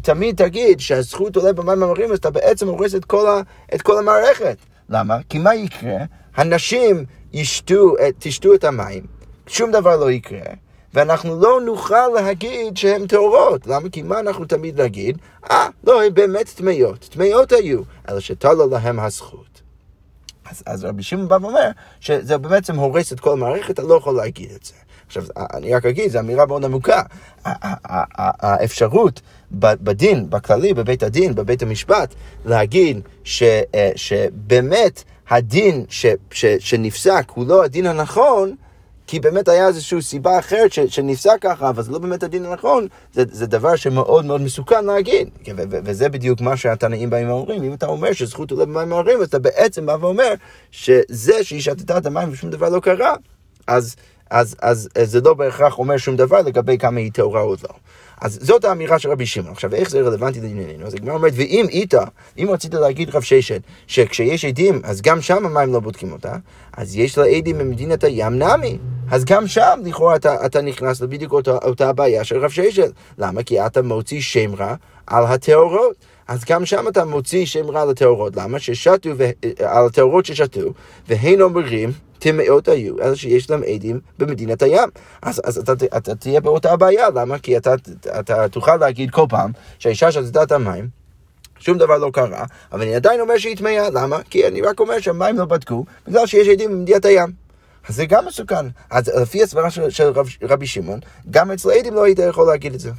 [0.02, 3.40] תמיד תגיד שהזכות עולה במים המרים, אז אתה בעצם הורס את כל, ה,
[3.74, 4.56] את כל המערכת.
[4.92, 5.18] למה?
[5.28, 5.98] כי מה יקרה?
[6.36, 9.06] הנשים ישתו, תשתו את המים,
[9.46, 10.52] שום דבר לא יקרה,
[10.94, 13.66] ואנחנו לא נוכל להגיד שהן טהורות.
[13.66, 13.88] למה?
[13.88, 15.18] כי מה אנחנו תמיד נגיד?
[15.50, 17.08] אה, לא, הן באמת טמאות.
[17.12, 19.62] טמאות היו, אלא שתלה להם הזכות.
[20.50, 24.14] אז, אז רבי שמעון בא ואומר שזה בעצם הורס את כל המערכת, אתה לא יכול
[24.14, 24.74] להגיד את זה.
[25.06, 25.24] עכשיו,
[25.54, 27.02] אני רק אגיד, זו אמירה מאוד עמוקה.
[27.44, 29.20] האפשרות
[29.58, 33.42] בדין, בכללי, בבית הדין, בבית המשפט, להגיד ש,
[33.74, 38.54] אה, שבאמת הדין ש, ש, שנפסק הוא לא הדין הנכון,
[39.06, 42.86] כי באמת היה איזושהי סיבה אחרת ש, שנפסק ככה, אבל זה לא באמת הדין הנכון,
[43.12, 45.28] זה, זה דבר שמאוד מאוד מסוכן להגיד.
[45.56, 47.62] ו, ו, וזה בדיוק מה שהתנאים באים ואומרים.
[47.62, 50.34] אם אתה אומר שזכות עולה במים מערים, אז אתה בעצם בא ואומר
[50.70, 53.14] שזה שהיא שתתה את המים ושום דבר לא קרה,
[53.66, 53.96] אז...
[54.32, 57.74] אז, אז, אז זה לא בהכרח אומר שום דבר לגבי כמה היא טהורה או לא.
[58.22, 59.52] אז זאת האמירה של רבי שמעון.
[59.52, 60.86] עכשיו, איך זה רלוונטי לענייננו?
[60.86, 62.04] אז הגמרא אומרת, ואם איתה,
[62.38, 66.36] אם רצית להגיד רב ששת, שכשיש עדים, אז גם שם המים לא בודקים אותה,
[66.76, 68.78] אז יש לה עדים ממדינת הים נמי.
[69.10, 72.90] אז גם שם, לכאורה, אתה, אתה נכנס לבדיוק אותה, אותה הבעיה של רב ששת.
[73.18, 73.42] למה?
[73.42, 74.74] כי אתה מוציא שם רע
[75.06, 75.96] על הטהורות.
[76.28, 78.36] אז גם שם אתה מוציא שם רע על הטהורות.
[78.36, 78.58] למה?
[78.58, 79.30] ששתו, ו...
[79.64, 80.60] על הטהורות ששתו,
[81.08, 84.88] והן אומרים טמאות היו, אלא שיש להם עדים במדינת הים.
[85.22, 87.38] אז, אז אתה, אתה, אתה תהיה באותה הבעיה, למה?
[87.38, 87.74] כי אתה,
[88.20, 90.88] אתה, תוכל להגיד כל פעם שהאישה שתתה את המים,
[91.58, 94.18] שום דבר לא קרה, אבל אני עדיין אומר שהיא טמאה, למה?
[94.30, 97.32] כי אני רק אומר שהמים לא בדקו, בגלל שיש עדים במדינת הים.
[97.88, 98.66] אז זה גם מסוכן.
[98.90, 102.74] אז לפי הסברה של, של רב, רבי שמעון, גם אצל עדים לא היית יכול להגיד
[102.74, 102.90] את זה.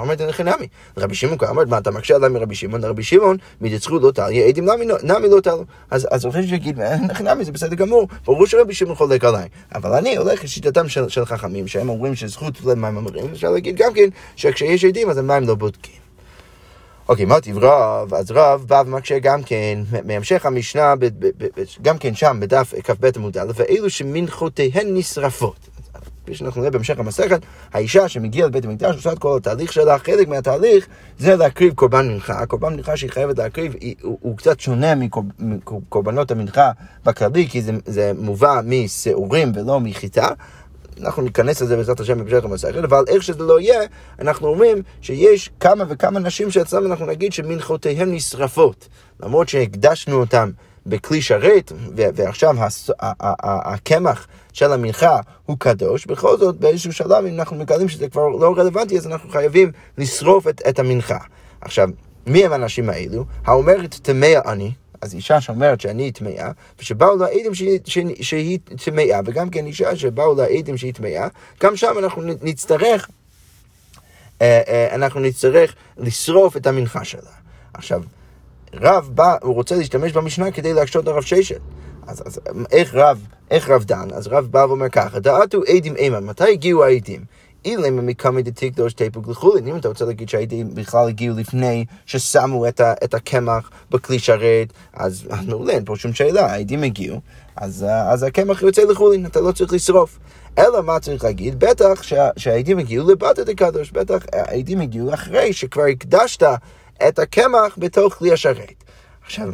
[0.00, 0.66] אומרת אין חינמי.
[0.96, 2.84] רבי שמעון כבר אמר, מה אתה מקשה עליי מרבי שמעון?
[2.84, 4.64] רבי שמעון, מדצחו לא תליה, עדים
[5.02, 5.64] נמי לא תלו.
[5.90, 9.48] אז רבי שמעון יגיד, אין חינמי, זה בסדר גמור, ברור שרבי שמעון חולק עליי.
[9.74, 14.08] אבל אני הולך לשיטתם של חכמים, שהם אומרים שזכות למים אמרים, אפשר להגיד גם כן,
[14.36, 16.02] שכשיש עדים אז המים לא בודקים.
[17.08, 20.94] אוקיי, מוטיב רב, אז רב בא ומקשה גם כן, מהמשך המשנה,
[21.82, 25.71] גם כן שם, בדף כ"ב עמוד א', ואלו שמנחותיהן נשרפות.
[26.24, 27.40] כפי שאנחנו נראה בהמשך המסכת,
[27.72, 30.86] האישה שמגיעה לבית המקדש עושה את כל התהליך שלה, חלק מהתהליך
[31.18, 32.38] זה להקריב קורבן מנחה.
[32.38, 34.94] הקורבן מנחה שהיא חייבת להקריב הוא, הוא קצת שונה
[35.38, 36.70] מקורבנות המנחה
[37.04, 40.28] בכללי, כי זה, זה מובא משעורים ולא מחיטה.
[41.00, 43.80] אנחנו ניכנס לזה בעזרת השם בהמשך המסכת, אבל איך שזה לא יהיה,
[44.18, 48.88] אנחנו אומרים שיש כמה וכמה נשים שאצלם אנחנו נגיד שמנחותיהן נשרפות,
[49.20, 50.50] למרות שהקדשנו אותן
[50.86, 52.56] בכלי שרת, ועכשיו
[53.42, 58.54] הקמח של המנחה הוא קדוש, בכל זאת באיזשהו שלב אם אנחנו מגלים שזה כבר לא
[58.56, 61.18] רלוונטי, אז אנחנו חייבים לשרוף את, את המנחה.
[61.60, 61.88] עכשיו,
[62.26, 63.24] מי הם האנשים האלו?
[63.44, 67.54] האומרת טמא אני, אז אישה שאומרת שאני טמאה, ושבאו לה עדים
[68.20, 71.28] שהיא טמאה, וגם כן אישה שבאו לה עדים שהיא טמאה,
[71.62, 73.08] גם שם אנחנו נצטרך,
[74.42, 77.30] אה, אה, אנחנו נצטרך לשרוף את המנחה שלה.
[77.74, 78.02] עכשיו,
[78.74, 81.60] רב בא, הוא רוצה להשתמש במשנה כדי להקשות לרב ששת.
[82.06, 82.40] אז, אז
[82.72, 84.08] איך רב, איך רב דן?
[84.14, 87.24] אז רב בא ואומר ככה, דעתו עדים אימה, מתי הגיעו העדים?
[87.64, 89.66] אילם מקמא דתקדוש תפוק לחולין.
[89.66, 94.72] אם אתה רוצה להגיד שהעדים בכלל הגיעו לפני ששמו את, ה, את הקמח בכלי שרת,
[94.92, 97.20] אז מעולה, אין פה שום שאלה, העדים הגיעו,
[97.56, 100.18] אז, אז הקמח יוצא לחולין, אתה לא צריך לשרוף.
[100.58, 101.60] אלא מה צריך להגיד?
[101.60, 106.42] בטח שה, שהעדים הגיעו לבתת הקדוש, בטח העדים הגיעו אחרי שכבר הקדשת
[107.08, 108.84] את הקמח בתוך כלי השרת.
[109.24, 109.48] עכשיו,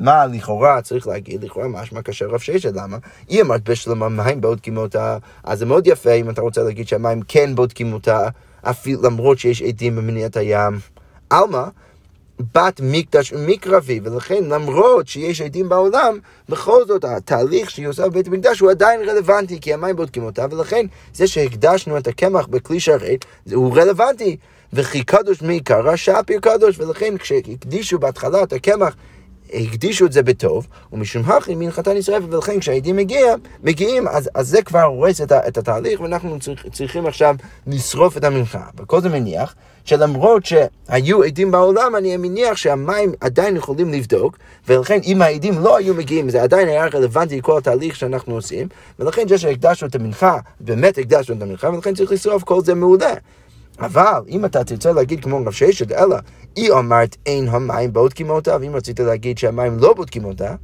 [0.00, 1.44] מה לכאורה צריך להגיד?
[1.44, 2.96] לכאורה משמע כאשר רב ששת, למה?
[3.28, 7.22] היא אמרת בשלמה מים בודקים אותה, אז זה מאוד יפה אם אתה רוצה להגיד שהמים
[7.28, 8.28] כן בודקים אותה,
[8.62, 10.78] אפילו למרות שיש עדים במניעת הים.
[11.30, 11.64] עלמא,
[12.54, 18.60] בת מקדש ומקרבי, ולכן למרות שיש עדים בעולם, בכל זאת התהליך שהיא עושה בבית המקדש
[18.60, 23.76] הוא עדיין רלוונטי, כי המים בודקים אותה, ולכן זה שהקדשנו את הקמח בכלי שרת, הוא
[23.76, 24.36] רלוונטי.
[24.72, 28.96] וכי קדוש מי קרא שפיר קדוש, ולכן כשהקדישו בהתחלה את הקמח
[29.54, 34.62] הקדישו את זה בטוב, ומשום הכי מנחתה נשרפת, ולכן כשהעדים מגיע, מגיעים, אז, אז זה
[34.62, 37.36] כבר הורס את, את התהליך, ואנחנו צריכ, צריכים עכשיו
[37.66, 38.64] לשרוף את המנחה.
[38.76, 45.22] וכל זה מניח שלמרות שהיו עדים בעולם, אני מניח שהמים עדיין יכולים לבדוק, ולכן אם
[45.22, 49.88] העדים לא היו מגיעים, זה עדיין היה רלוונטי לכל התהליך שאנחנו עושים, ולכן זה שהקדשנו
[49.88, 53.14] את המנחה, באמת הקדשנו את המנחה, ולכן צריך לשרוף כל זה מעולה.
[53.80, 56.16] אבל אם אתה תרצה להגיד כמו רב ששת, אלא
[56.56, 60.54] היא אמרת אין המים בודקים אותה, ואם רצית להגיד שהמים לא בודקים אותה,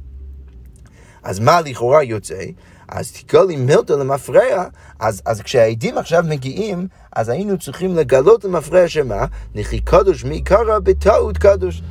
[1.23, 2.43] אז מה לכאורה יוצא?
[2.87, 4.65] אז תגלי מילתא למפרע,
[4.99, 9.25] אז, אז כשהעדים עכשיו מגיעים, אז היינו צריכים לגלות למפרע שמה?
[9.55, 11.81] נכי קדוש מי קרא בטעות קדוש.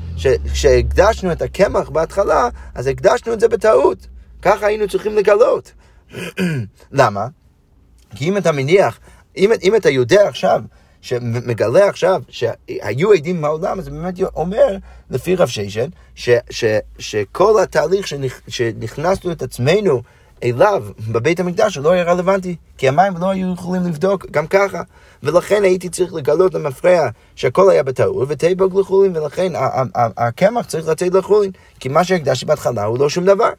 [0.52, 4.06] כשהקדשנו את הקמח בהתחלה, אז הקדשנו את זה בטעות.
[4.42, 5.72] ככה היינו צריכים לגלות.
[6.92, 7.26] למה?
[8.14, 8.98] כי אם אתה מניח,
[9.36, 10.62] אם, אם אתה יודע עכשיו
[11.06, 14.76] שמגלה עכשיו שהיו עדים מהעולם, זה באמת אומר,
[15.10, 16.64] לפי רב ששן, ש, ש,
[16.98, 20.02] שכל התהליך שנכ, שנכנסנו את עצמנו
[20.42, 24.82] אליו בבית המקדש לא היה רלוונטי, כי המים לא היו יכולים לבדוק גם ככה.
[25.22, 29.52] ולכן הייתי צריך לגלות למפרע שהכל היה בטעות, ותיבוג לחולין, ולכן
[30.16, 33.50] הקמח צריך לצאת לחולין, כי מה שהקדשתי בהתחלה הוא לא שום דבר.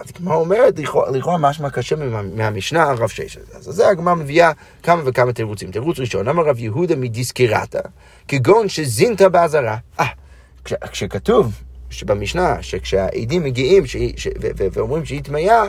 [0.00, 0.78] אז הגמרא אומרת,
[1.12, 1.96] לכאורה משמע קשה
[2.34, 3.54] מהמשנה הרב ששת.
[3.54, 5.70] אז זה הגמרא מביאה כמה וכמה תירוצים.
[5.70, 7.80] תירוץ ראשון, אמר רב יהודה מדיסקירתא,
[8.28, 9.76] כגון שזינתא באזהרה.
[10.00, 10.06] אה,
[10.64, 11.52] כשכתוב
[11.90, 15.64] שבמשנה, שכשהעדים מגיעים ש, ש, ו, ו, ואומרים שהיא טמאה,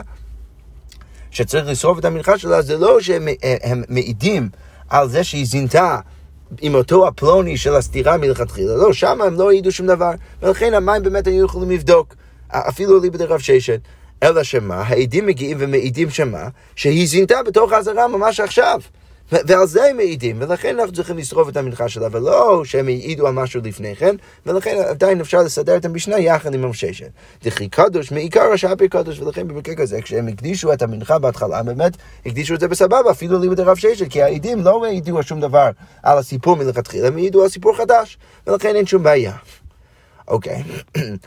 [1.30, 3.28] שצריך לשרוף את המנחה שלה, זה לא שהם
[3.88, 4.48] מעידים
[4.88, 5.98] על זה שהיא זינתה
[6.60, 8.76] עם אותו הפלוני של הסתירה מלכתחילה.
[8.76, 10.10] לא, שם הם לא העידו שום דבר,
[10.42, 12.14] ולכן המים באמת היו יכולים לבדוק,
[12.48, 13.80] אפילו ליבא דרב ששת.
[14.22, 18.80] אלא שמה, העדים מגיעים ומעידים שמה, שהיא זינתה בתוך האזהרה ממש עכשיו.
[19.32, 23.32] ועל זה הם מעידים, ולכן אנחנו צריכים לשרוף את המנחה שלה, ולא שהם העידו על
[23.32, 27.08] משהו לפני כן, ולכן עדיין אפשר לסדר את המשנה יחד עם המששת.
[27.44, 31.92] דכי קדוש מעיקר השאפי קדוש, ולכן במקרה כזה, כשהם הקדישו את המנחה בהתחלה, באמת
[32.26, 35.70] הקדישו את זה בסבבה, אפילו לימוד הרב ששת, כי העדים לא העידו על שום דבר
[36.02, 39.32] על הסיפור מלכתחילה, הם העידו על סיפור חדש, ולכן אין שום בעיה.
[40.30, 40.62] אוקיי,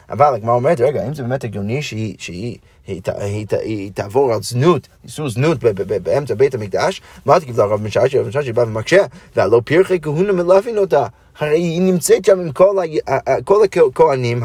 [0.10, 4.44] אבל הגמרא אומרת, רגע, אם זה באמת הגיוני שהיא, שהיא היא, היא, היא תעבור על
[4.44, 5.58] זנות, איסור זנות
[6.04, 8.20] באמצע בית המקדש, מה תגיד לרב מששי?
[8.20, 11.06] רב מששי בא ומקשה, והלא פרחי כהונה מלווין אותה.
[11.40, 12.52] הרי היא נמצאת שם עם
[13.44, 14.44] כל, הכהנים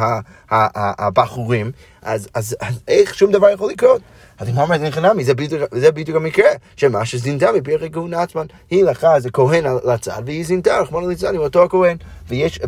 [0.51, 1.71] הבחורים,
[2.03, 4.01] אז, אז, אז איך שום דבר יכול לקרות?
[4.39, 5.25] אז הגמרא אומרת, חינמי,
[5.73, 10.81] זה בדיוק המקרה, שמה שזינתה מפרחי כהונה עצמן, היא לקחה איזה כהן לצד, והיא זינתה,
[10.81, 11.97] רחמנא ליצלן, עם אותו הכהן,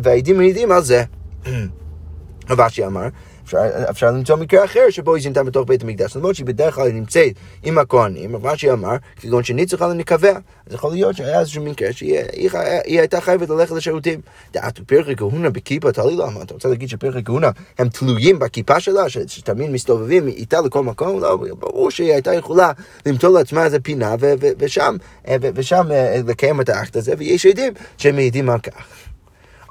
[0.03, 1.03] והעדים מעידים על זה.
[2.49, 3.07] רבשי אמר,
[3.43, 3.57] אפשר,
[3.89, 7.33] אפשר למצוא מקרה אחר שבו היא זינתה בתוך בית המקדש, למרות שהיא בדרך כלל נמצאת
[7.63, 10.31] עם הכהנים, אבל רש"י אמר, כגון שניצחה לנקבע,
[10.67, 12.49] אז יכול להיות שהיה איזשהו מקרה שהיא היא,
[12.85, 14.21] היא הייתה חייבת ללכת לשירותים.
[14.53, 17.49] דעתו פרחי כהונה בכיפה, תלי לו, אתה רוצה להגיד שפרחי כהונה
[17.79, 21.19] הם תלויים בכיפה שלה, שתמיד מסתובבים איתה לכל מקום?
[21.19, 22.71] לא, ברור שהיא הייתה יכולה
[23.05, 24.95] למצוא לעצמה איזה פינה, ו- ו- ושם,
[25.41, 28.85] ו- ושם אה, לקיים את האקט הזה, ויש עדים שהם מעידים על כך.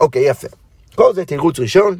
[0.00, 0.48] אוקיי, יפה.
[1.00, 1.98] כל זה תירוץ ראשון.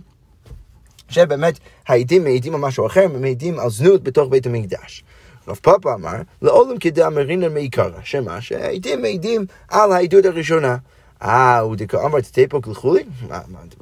[1.08, 1.58] שבאמת
[1.88, 5.04] העדים מעידים על משהו אחר, הם מעידים על זנות בתוך בית המקדש.
[5.48, 8.40] רב פאפה אמר, לעולם כדי אמרינא מעיקרא, שמה?
[8.40, 10.76] שהעדים מעידים על העדות הראשונה.
[11.22, 13.02] אה, הוא דקה אמר תתפוק לחולי?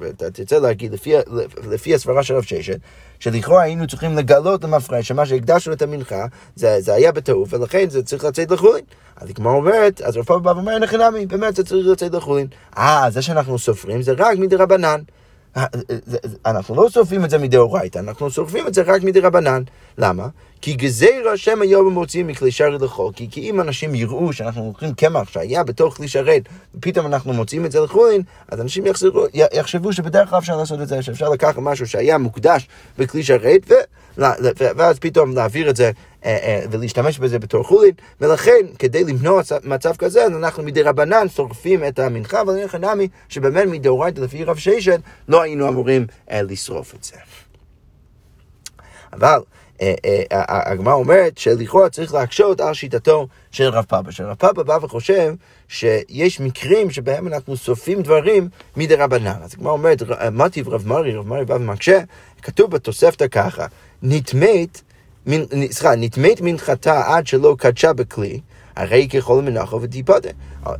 [0.09, 0.93] אתה תרצה להגיד
[1.71, 2.79] לפי הסברה של רב ששת,
[3.19, 8.23] שלכאורה היינו צריכים לגלות למפרש שמה שהקדשנו את המנחה, זה, היה בטעות, ולכן זה צריך
[8.23, 8.85] לצאת לחולין.
[9.15, 12.47] אז כמו אומרת, אז רב פאפה בא ואומר, נכי נמי, באמת זה צריך לצאת לחולין.
[12.77, 15.01] אה, זה שאנחנו סופרים זה רק מדי רבנן.
[15.57, 19.63] אה, אה, אנחנו לא שורפים את זה מדאורייתא, אנחנו שורפים את זה רק מדרבנן.
[19.97, 20.27] למה?
[20.61, 23.11] כי גזיר השם היום מוציאים מכלי שרת לחול.
[23.15, 26.41] כי, כי אם אנשים יראו שאנחנו לוקחים קמח שהיה בתוך כלי שרת,
[26.75, 30.87] ופתאום אנחנו מוציאים את זה לחולין, אז אנשים יחזרו, יחשבו שבדרך כלל אפשר לעשות את
[30.87, 32.67] זה, שאפשר לקחת משהו שהיה מוקדש
[32.97, 33.73] בכלי שרת, ו,
[34.57, 35.91] ואז פתאום להעביר את זה
[36.25, 41.83] אה, אה, ולהשתמש בזה בתור חולין, ולכן כדי למנוע מצב כזה, אנחנו מדי רבנן שורפים
[41.87, 46.95] את המנחה, אבל אין חנמי שבאמת מדאורייתא לפי רב ששת לא היינו אמורים אה, לשרוף
[46.95, 47.15] את זה.
[49.13, 49.39] אבל
[50.31, 54.11] הגמרא אומרת שלכאורה צריך להקשות על שיטתו של רב פאפה.
[54.11, 55.33] שרב פאפה בא וחושב
[55.67, 59.39] שיש מקרים שבהם אנחנו שורפים דברים מדי רבנן.
[59.43, 61.15] אז הגמרא אומרת, מה טיב רב מרי?
[61.15, 61.99] רב מרי בא ומקשה,
[62.41, 63.65] כתוב בתוספתא ככה,
[64.03, 64.81] נטמאת
[65.71, 68.39] סליחה, נטמאת מנחתה עד שלא קדשה בכלי,
[68.75, 70.29] הרי ככל מנחו ותיפדה.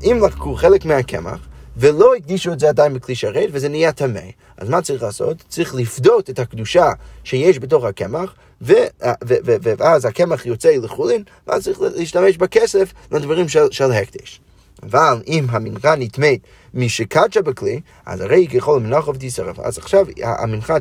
[0.04, 1.40] אם לקחו חלק מהקמח,
[1.78, 4.20] ולא הקדישו את זה עדיין בכלי שרת, וזה נהיה טמא.
[4.58, 5.44] אז מה צריך לעשות?
[5.48, 6.92] צריך לפדות את הקדושה
[7.24, 14.42] שיש בתוך הקמח, ואז הקמח יוצא לחולין, ואז צריך להשתמש בכסף לדברים של, של הקדש.
[14.84, 16.40] אבל אם המנחה נטמאת
[16.74, 19.60] משקדשה בכלי, אז הרי ככל המנחה ותישרף.
[19.60, 20.76] אז עכשיו המנחה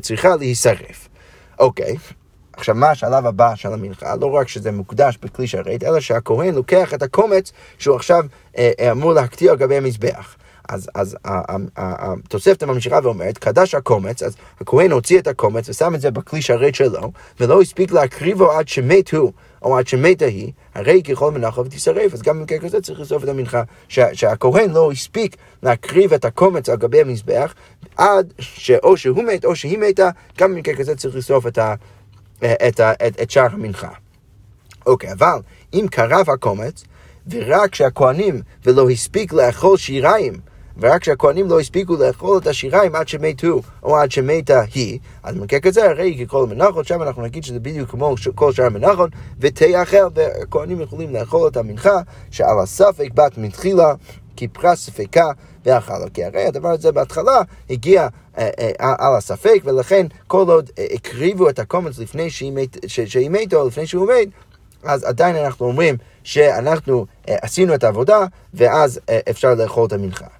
[0.00, 1.08] צריכה להישרף.
[1.58, 1.96] אוקיי,
[2.58, 4.16] עכשיו, מה השלב הבא של המנחה?
[4.16, 8.24] לא רק שזה מוקדש בכלי שרת, אלא שהכהן לוקח את הקומץ שהוא עכשיו
[8.58, 10.36] אה, אה אמור להקטיר על גבי המזבח.
[10.68, 11.16] אז, אז
[11.76, 16.74] התוספת ממשיכה ואומרת, קדש הקומץ, אז הכהן הוציא את הקומץ ושם את זה בכלי שרת
[16.74, 22.14] שלו, ולא הספיק להקריבו עד שמת הוא, או עד שמתה היא, הרי ככל מנחה ותשרף,
[22.14, 26.68] אז גם במקרה כזה צריך לסוף את המנחה, שה, שהכהן לא הספיק להקריב את הקומץ
[26.68, 27.54] על גבי המזבח,
[27.96, 31.74] עד שאו שהוא מת או שהיא מתה, גם במקרה כזה צריך לסוף את ה...
[32.44, 33.90] את, את, את שאר המנחה.
[34.86, 35.38] אוקיי, אבל
[35.74, 36.84] אם קרב הקומץ,
[37.30, 40.34] ורק שהכהנים ולא הספיק לאכול שיריים,
[40.80, 45.60] ורק שהכהנים לא הספיקו לאכול את השיריים עד שמתו, או עד שמתה היא, אז במקרה
[45.60, 49.10] כזה הרי ככל המנחות, שם אנחנו נגיד שזה בדיוק כמו כל שאר המנחות,
[49.40, 53.94] ותאכל, והכהנים יכולים לאכול את המנחה, שעל הספק בת מתחילה,
[54.36, 55.30] כפרה ספקה
[55.64, 56.08] ואכלה.
[56.14, 61.48] כי הרי הדבר הזה בהתחלה הגיע אה, אה, על הספק, ולכן כל עוד אה, הקריבו
[61.48, 62.30] את הקומץ לפני
[62.86, 64.28] שהיא מתה או לפני שהוא מת,
[64.82, 70.37] אז עדיין אנחנו אומרים שאנחנו עשינו את העבודה, ואז אפשר לאכול את המנחה.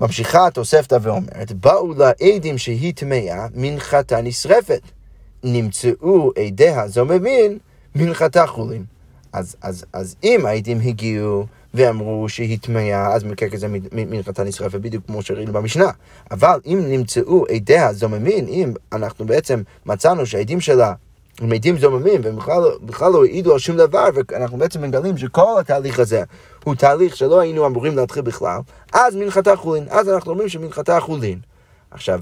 [0.00, 4.80] ממשיכה התוספתא ואומרת, באו לה עדים שהיא טמאה, מנחתה נשרפת.
[5.44, 7.58] נמצאו עדיה זוממים,
[7.94, 8.84] מנחתה חולין.
[9.32, 15.06] אז, אז, אז אם העדים הגיעו ואמרו שהיא טמאה, אז במקרה כזה מנחתה נשרפת, בדיוק
[15.06, 15.90] כמו שראינו במשנה.
[16.30, 20.92] אבל אם נמצאו עדיה זוממים, אם אנחנו בעצם מצאנו שהעדים שלה
[21.38, 25.60] הם עדים זוממים, והם בכלל, בכלל לא העידו על שום דבר, ואנחנו בעצם מגלים שכל
[25.60, 26.22] התהליך הזה
[26.64, 28.58] הוא תהליך שלא היינו אמורים להתחיל בכלל,
[28.92, 29.86] אז מנחתה חולין.
[29.90, 31.38] אז אנחנו אומרים שמנחתה חולין.
[31.90, 32.20] עכשיו,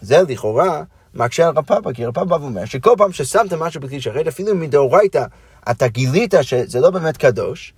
[0.00, 0.82] זה לכאורה
[1.14, 4.54] מקשה על רב פאפה, כי רב פאפה אומר שכל פעם ששמת משהו בכלי שרת, אפילו
[4.54, 5.24] מדאורייתא,
[5.70, 7.74] אתה גילית שזה לא באמת קדוש,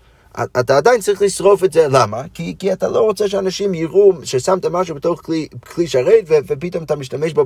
[0.61, 2.23] אתה עדיין צריך לשרוף את זה, למה?
[2.35, 6.97] כי, כי אתה לא רוצה שאנשים יראו ששמת משהו בתוך כלי, כלי שרת ופתאום אתה
[6.97, 7.45] משתמש בו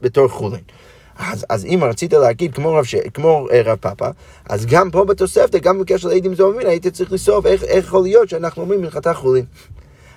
[0.00, 0.62] בתור חולין.
[1.18, 2.94] אז, אז אם רצית להגיד כמו רב, ש...
[3.14, 4.08] כמו אה, רב פאפה,
[4.48, 8.28] אז גם פה בתוספתא, גם בקשר לעדים זוממים, הייתי צריך לסוף איך, איך יכול להיות
[8.28, 9.44] שאנחנו אומרים מלכתה חולין.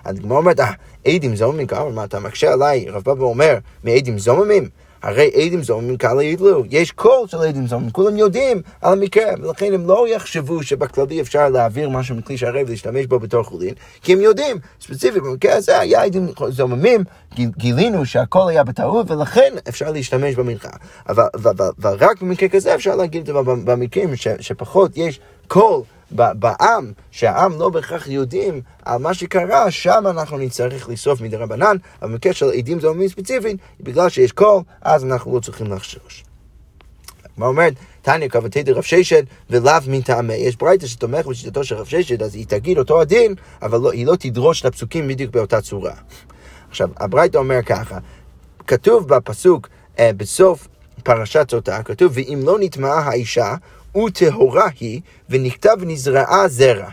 [0.05, 0.71] אז הגמרא אומרת, אה,
[1.07, 2.85] עדים זוממים, כמה, מה אתה מקשה עליי?
[2.89, 4.69] רב פאפה אומר, מעדים זוממים?
[5.01, 9.73] הרי עדים זוממים קל ידלו, יש קול של עדים זוממים, כולם יודעים על המקרה, ולכן
[9.73, 14.21] הם לא יחשבו שבכללי אפשר להעביר משהו מכלי שהרי ולהשתמש בו בתור חולין, כי הם
[14.21, 17.03] יודעים, ספציפית במקרה הזה היה עדים זוממים,
[17.35, 20.69] גילינו שהכל היה בטעות, ולכן אפשר להשתמש במנחה.
[21.09, 21.23] אבל,
[21.79, 24.09] ורק במקרה כזה אפשר להגיד את זה במקרים
[24.39, 25.81] שפחות יש קול.
[26.11, 32.33] בעם, שהעם לא בהכרח יודעים על מה שקרה, שם אנחנו נצטרך לשרוף מדרבנן, אבל במקרה
[32.33, 36.23] של עדים זוממים ספציפיים, בגלל שיש קול, אז אנחנו לא צריכים לחשוש.
[37.37, 37.73] מה אומרת?
[38.01, 40.33] תניא כוותיה דרב ששת ולאו מטעמיה.
[40.33, 44.05] יש ברייתא שתומך בשיטתו של רב ששת, אז היא תגיד אותו הדין, אבל לא, היא
[44.05, 45.93] לא תדרוש את הפסוקים בדיוק באותה צורה.
[46.69, 47.97] עכשיו, הברייתא אומר ככה,
[48.67, 49.69] כתוב בפסוק
[49.99, 50.67] אה, בסוף
[51.03, 53.55] פרשת סוטה, כתוב, ואם לא נטמעה האישה,
[53.97, 56.89] וטהורה היא, ונכתב ונזרעה זרע.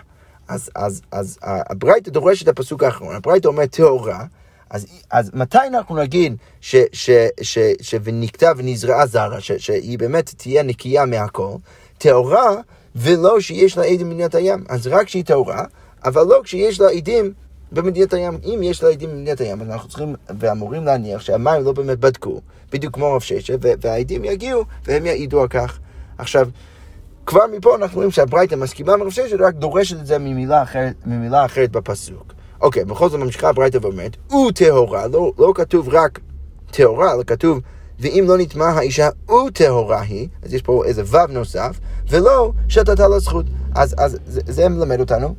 [0.48, 4.24] אז, אז, אז הברייתא דורש את הפסוק האחרון, הברייתא אומר טהורה,
[4.70, 7.10] אז, אז מתי אנחנו נגיד ש, ש,
[7.42, 11.52] ש, ש, ונכתב ונזרעה זרע, ש, שהיא באמת תהיה נקייה מהכל?
[11.98, 12.54] טהורה,
[12.96, 14.64] ולא שיש לה עדים במדינת הים.
[14.68, 15.64] אז רק שהיא טהורה,
[16.04, 17.32] אבל לא כשיש לה עדים
[17.72, 18.38] במדינת הים.
[18.44, 22.40] אם יש לה עדים במדינת הים, אז אנחנו צריכים ואמורים להניח שהמים לא באמת בדקו,
[22.72, 25.78] בדיוק כמו רב ששת, והעדים יגיעו והם יעידו על כך.
[26.18, 26.48] עכשיו,
[27.26, 30.94] כבר מפה אנחנו רואים שהברייתא מסכימה עם רב ששת, רק דורשת את זה ממילה אחרת,
[31.06, 32.32] ממילה אחרת בפסוק.
[32.60, 36.20] אוקיי, בכל זאת ממשיכה הברייתא ואומרת, וטהורה, לא, לא כתוב רק
[36.70, 37.60] טהורה, אלא כתוב,
[38.00, 43.18] ואם לא נטמע האישה וטהורה היא, אז יש פה איזה וו נוסף, ולא שתתה לה
[43.18, 43.46] זכות.
[43.74, 45.34] אז, אז זה, זה מלמד אותנו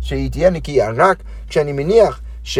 [0.00, 2.58] שהיא תהיה נקייה, רק כשאני מניח ש...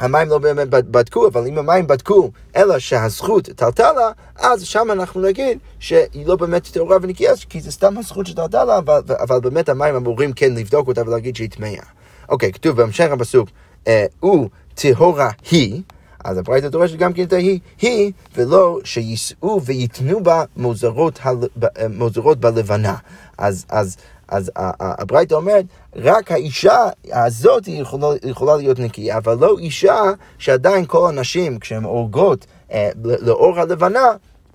[0.00, 5.20] המים לא באמת בדקו, אבל אם המים בדקו, אלא שהזכות טלטה לה, אז שם אנחנו
[5.20, 9.68] נגיד שהיא לא באמת טהורה ונקייה, כי זה סתם הזכות שטלטה לה, אבל, אבל באמת
[9.68, 11.82] המים אמורים כן לבדוק אותה ולהגיד שהיא טמאה.
[12.28, 13.48] אוקיי, כתוב בהמשך הפסוק,
[13.86, 15.82] אה, הוא טהורה היא,
[16.24, 21.88] אז הברייתא דורשת גם כן את ההיא, היא, ולא שיישאו ויתנו בה מוזרות, ה, אה,
[21.88, 22.94] מוזרות בלבנה.
[23.38, 23.96] אז, אז
[24.28, 24.50] אז
[24.80, 25.64] הברייתא אומרת,
[25.96, 30.02] רק האישה הזאת יכולה, יכולה להיות נקייה, אבל לא אישה
[30.38, 34.12] שעדיין כל הנשים, כשהן הורגות אה, לאור הלבנה,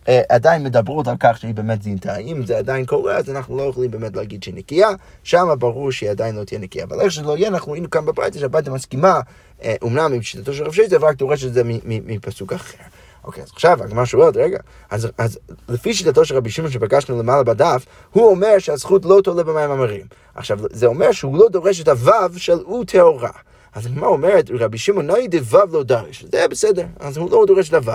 [0.08, 2.18] אה, עדיין מדברות על כך שהיא באמת זינתה.
[2.18, 4.90] אם זה עדיין קורה, אז אנחנו לא יכולים באמת להגיד שהיא נקייה,
[5.24, 6.86] שם ברור שהיא עדיין לא תהיה נקייה.
[6.86, 9.20] אבל איך שלא יהיה, אנחנו ראינו כאן בברייתא שהברייתא מסכימה,
[9.64, 12.78] אה, אומנם עם שיטתו של רב שייזר, ורק דורש את זה מפסוק אחר.
[13.24, 14.58] אוקיי, אז עכשיו הגמרא שואלת, רגע,
[14.90, 15.40] אז, אז
[15.70, 20.06] לפי שיטתו של רבי שמעון שפגשנו למעלה בדף, הוא אומר שהזכות לא תולה במים המרים.
[20.36, 23.32] עכשיו, זה אומר שהוא לא דורש את הוו של הוא טהורה.
[23.74, 27.70] אז הגמרא אומרת, רבי שמעון נאי דוו לא דרש, זה בסדר, אז הוא לא דורש
[27.70, 27.94] את הוו.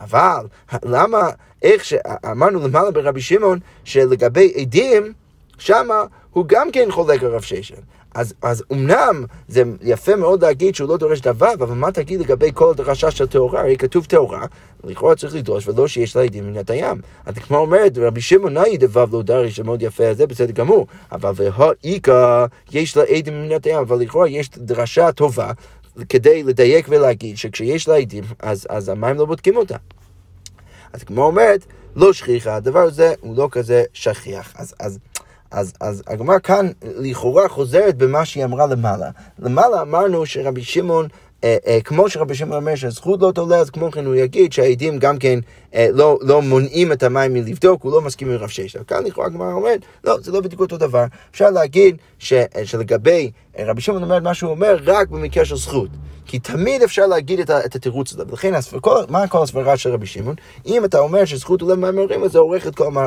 [0.00, 0.46] אבל
[0.84, 1.30] למה,
[1.62, 5.12] איך שאמרנו למעלה ברבי שמעון, שלגבי עדים,
[5.58, 7.74] שמה הוא גם כן חולק על רב ששן.
[8.16, 12.50] אז, אז אמנם זה יפה מאוד להגיד שהוא לא דורש דבר, אבל מה תגיד לגבי
[12.54, 13.60] כל דרשה של טהורה?
[13.60, 14.46] הרי כתוב טהורה,
[14.84, 17.00] לכאורה צריך לדרוש, ולא שיש לה עדים מנת הים.
[17.26, 20.86] אז כמו אומרת, רבי שמעון נאי דבב לא דריש, זה מאוד יפה, זה בסדר גמור.
[21.12, 25.52] אבל והאיכא יש לה עדים מנת הים, אבל לכאורה יש דרשה טובה
[26.08, 29.76] כדי לדייק ולהגיד שכשיש לה עדים, אז, אז המים לא בודקים אותה.
[30.92, 34.52] אז כמו אומרת, לא שכיחה, הדבר הזה הוא לא כזה שכיח.
[34.56, 34.98] אז, אז
[35.50, 39.10] אז, אז הגמרא כאן לכאורה חוזרת במה שהיא אמרה למעלה.
[39.38, 41.08] למעלה אמרנו שרבי שמעון
[41.44, 44.98] אה, אה, כמו שרבי שמעון אומר שהזכות לא תולה, אז כמו כן הוא יגיד שהעדים
[44.98, 45.38] גם כן
[45.74, 48.88] אה, לא, לא מונעים את המים מלבדוק, הוא לא מסכים עם רב ששת.
[48.88, 51.04] כאן לכאורה הגמרא אומרת, לא, זה לא בדיוק אותו דבר.
[51.30, 52.32] אפשר להגיד ש,
[52.64, 55.88] שלגבי, רבי שמעון אומר מה שהוא אומר רק במקרה של זכות.
[56.26, 58.22] כי תמיד אפשר להגיד את, את התירוץ הזה.
[58.28, 60.34] ולכן, כל, מה כל הסברה של רבי שמעון?
[60.66, 62.22] אם אתה אומר שזכות עולה מים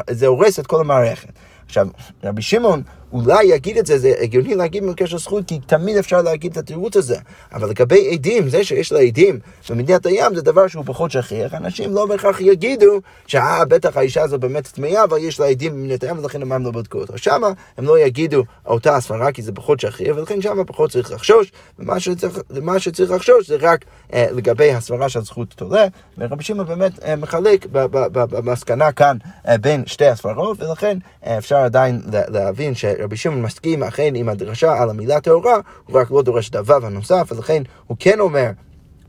[0.08, 1.30] אז זה הורס את כל המערכת.
[1.70, 1.88] עכשיו,
[2.24, 6.22] רבי שמעון אולי יגיד את זה, זה הגיוני להגיד במקרה של זכות, כי תמיד אפשר
[6.22, 7.16] להגיד את התירוץ הזה.
[7.54, 9.40] אבל לגבי עדים, זה שיש לה עדים
[9.70, 11.54] במדינת הים זה דבר שהוא פחות שכיח.
[11.54, 16.04] אנשים לא בהכרח יגידו שאה, בטח האישה הזו באמת טמאה, אבל יש לה עדים במדינת
[16.04, 17.18] הים ולכן המים לא בדקו אותו.
[17.18, 17.48] שמה
[17.78, 22.00] הם לא יגידו אותה הסברה, כי זה פחות שכיח, ולכן שמה פחות צריך לחשוש, ומה
[22.00, 22.40] שצריך,
[22.78, 25.86] שצריך לחשוש זה רק אה, לגבי הסברה של זכות תולה,
[26.18, 32.02] ורבי שמעון באמת אה, מחלק במסקנה כאן אה, בין שתי הסברות, ולכן אה, אפשר עדיין
[32.12, 32.86] להבין ש...
[33.04, 36.86] רבי שמעון מסכים אכן עם הדרשה על המילה טהורה, הוא רק לא דורש את הוו
[36.86, 38.50] הנוסף, ולכן הוא כן אומר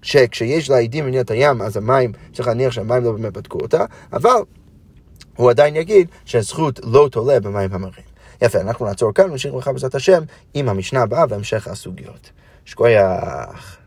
[0.02, 4.30] שכשיש לה עדים מניעת הים, אז המים, צריך להניח שהמים לא באמת בדקו אותה, אבל
[5.36, 8.04] הוא עדיין יגיד שהזכות לא תולה במים המרים.
[8.42, 10.22] יפה, אנחנו נעצור כאן ונמשיך לך בעזרת השם
[10.54, 12.30] עם המשנה הבאה והמשך הסוגיות.
[12.64, 13.79] שקוייך.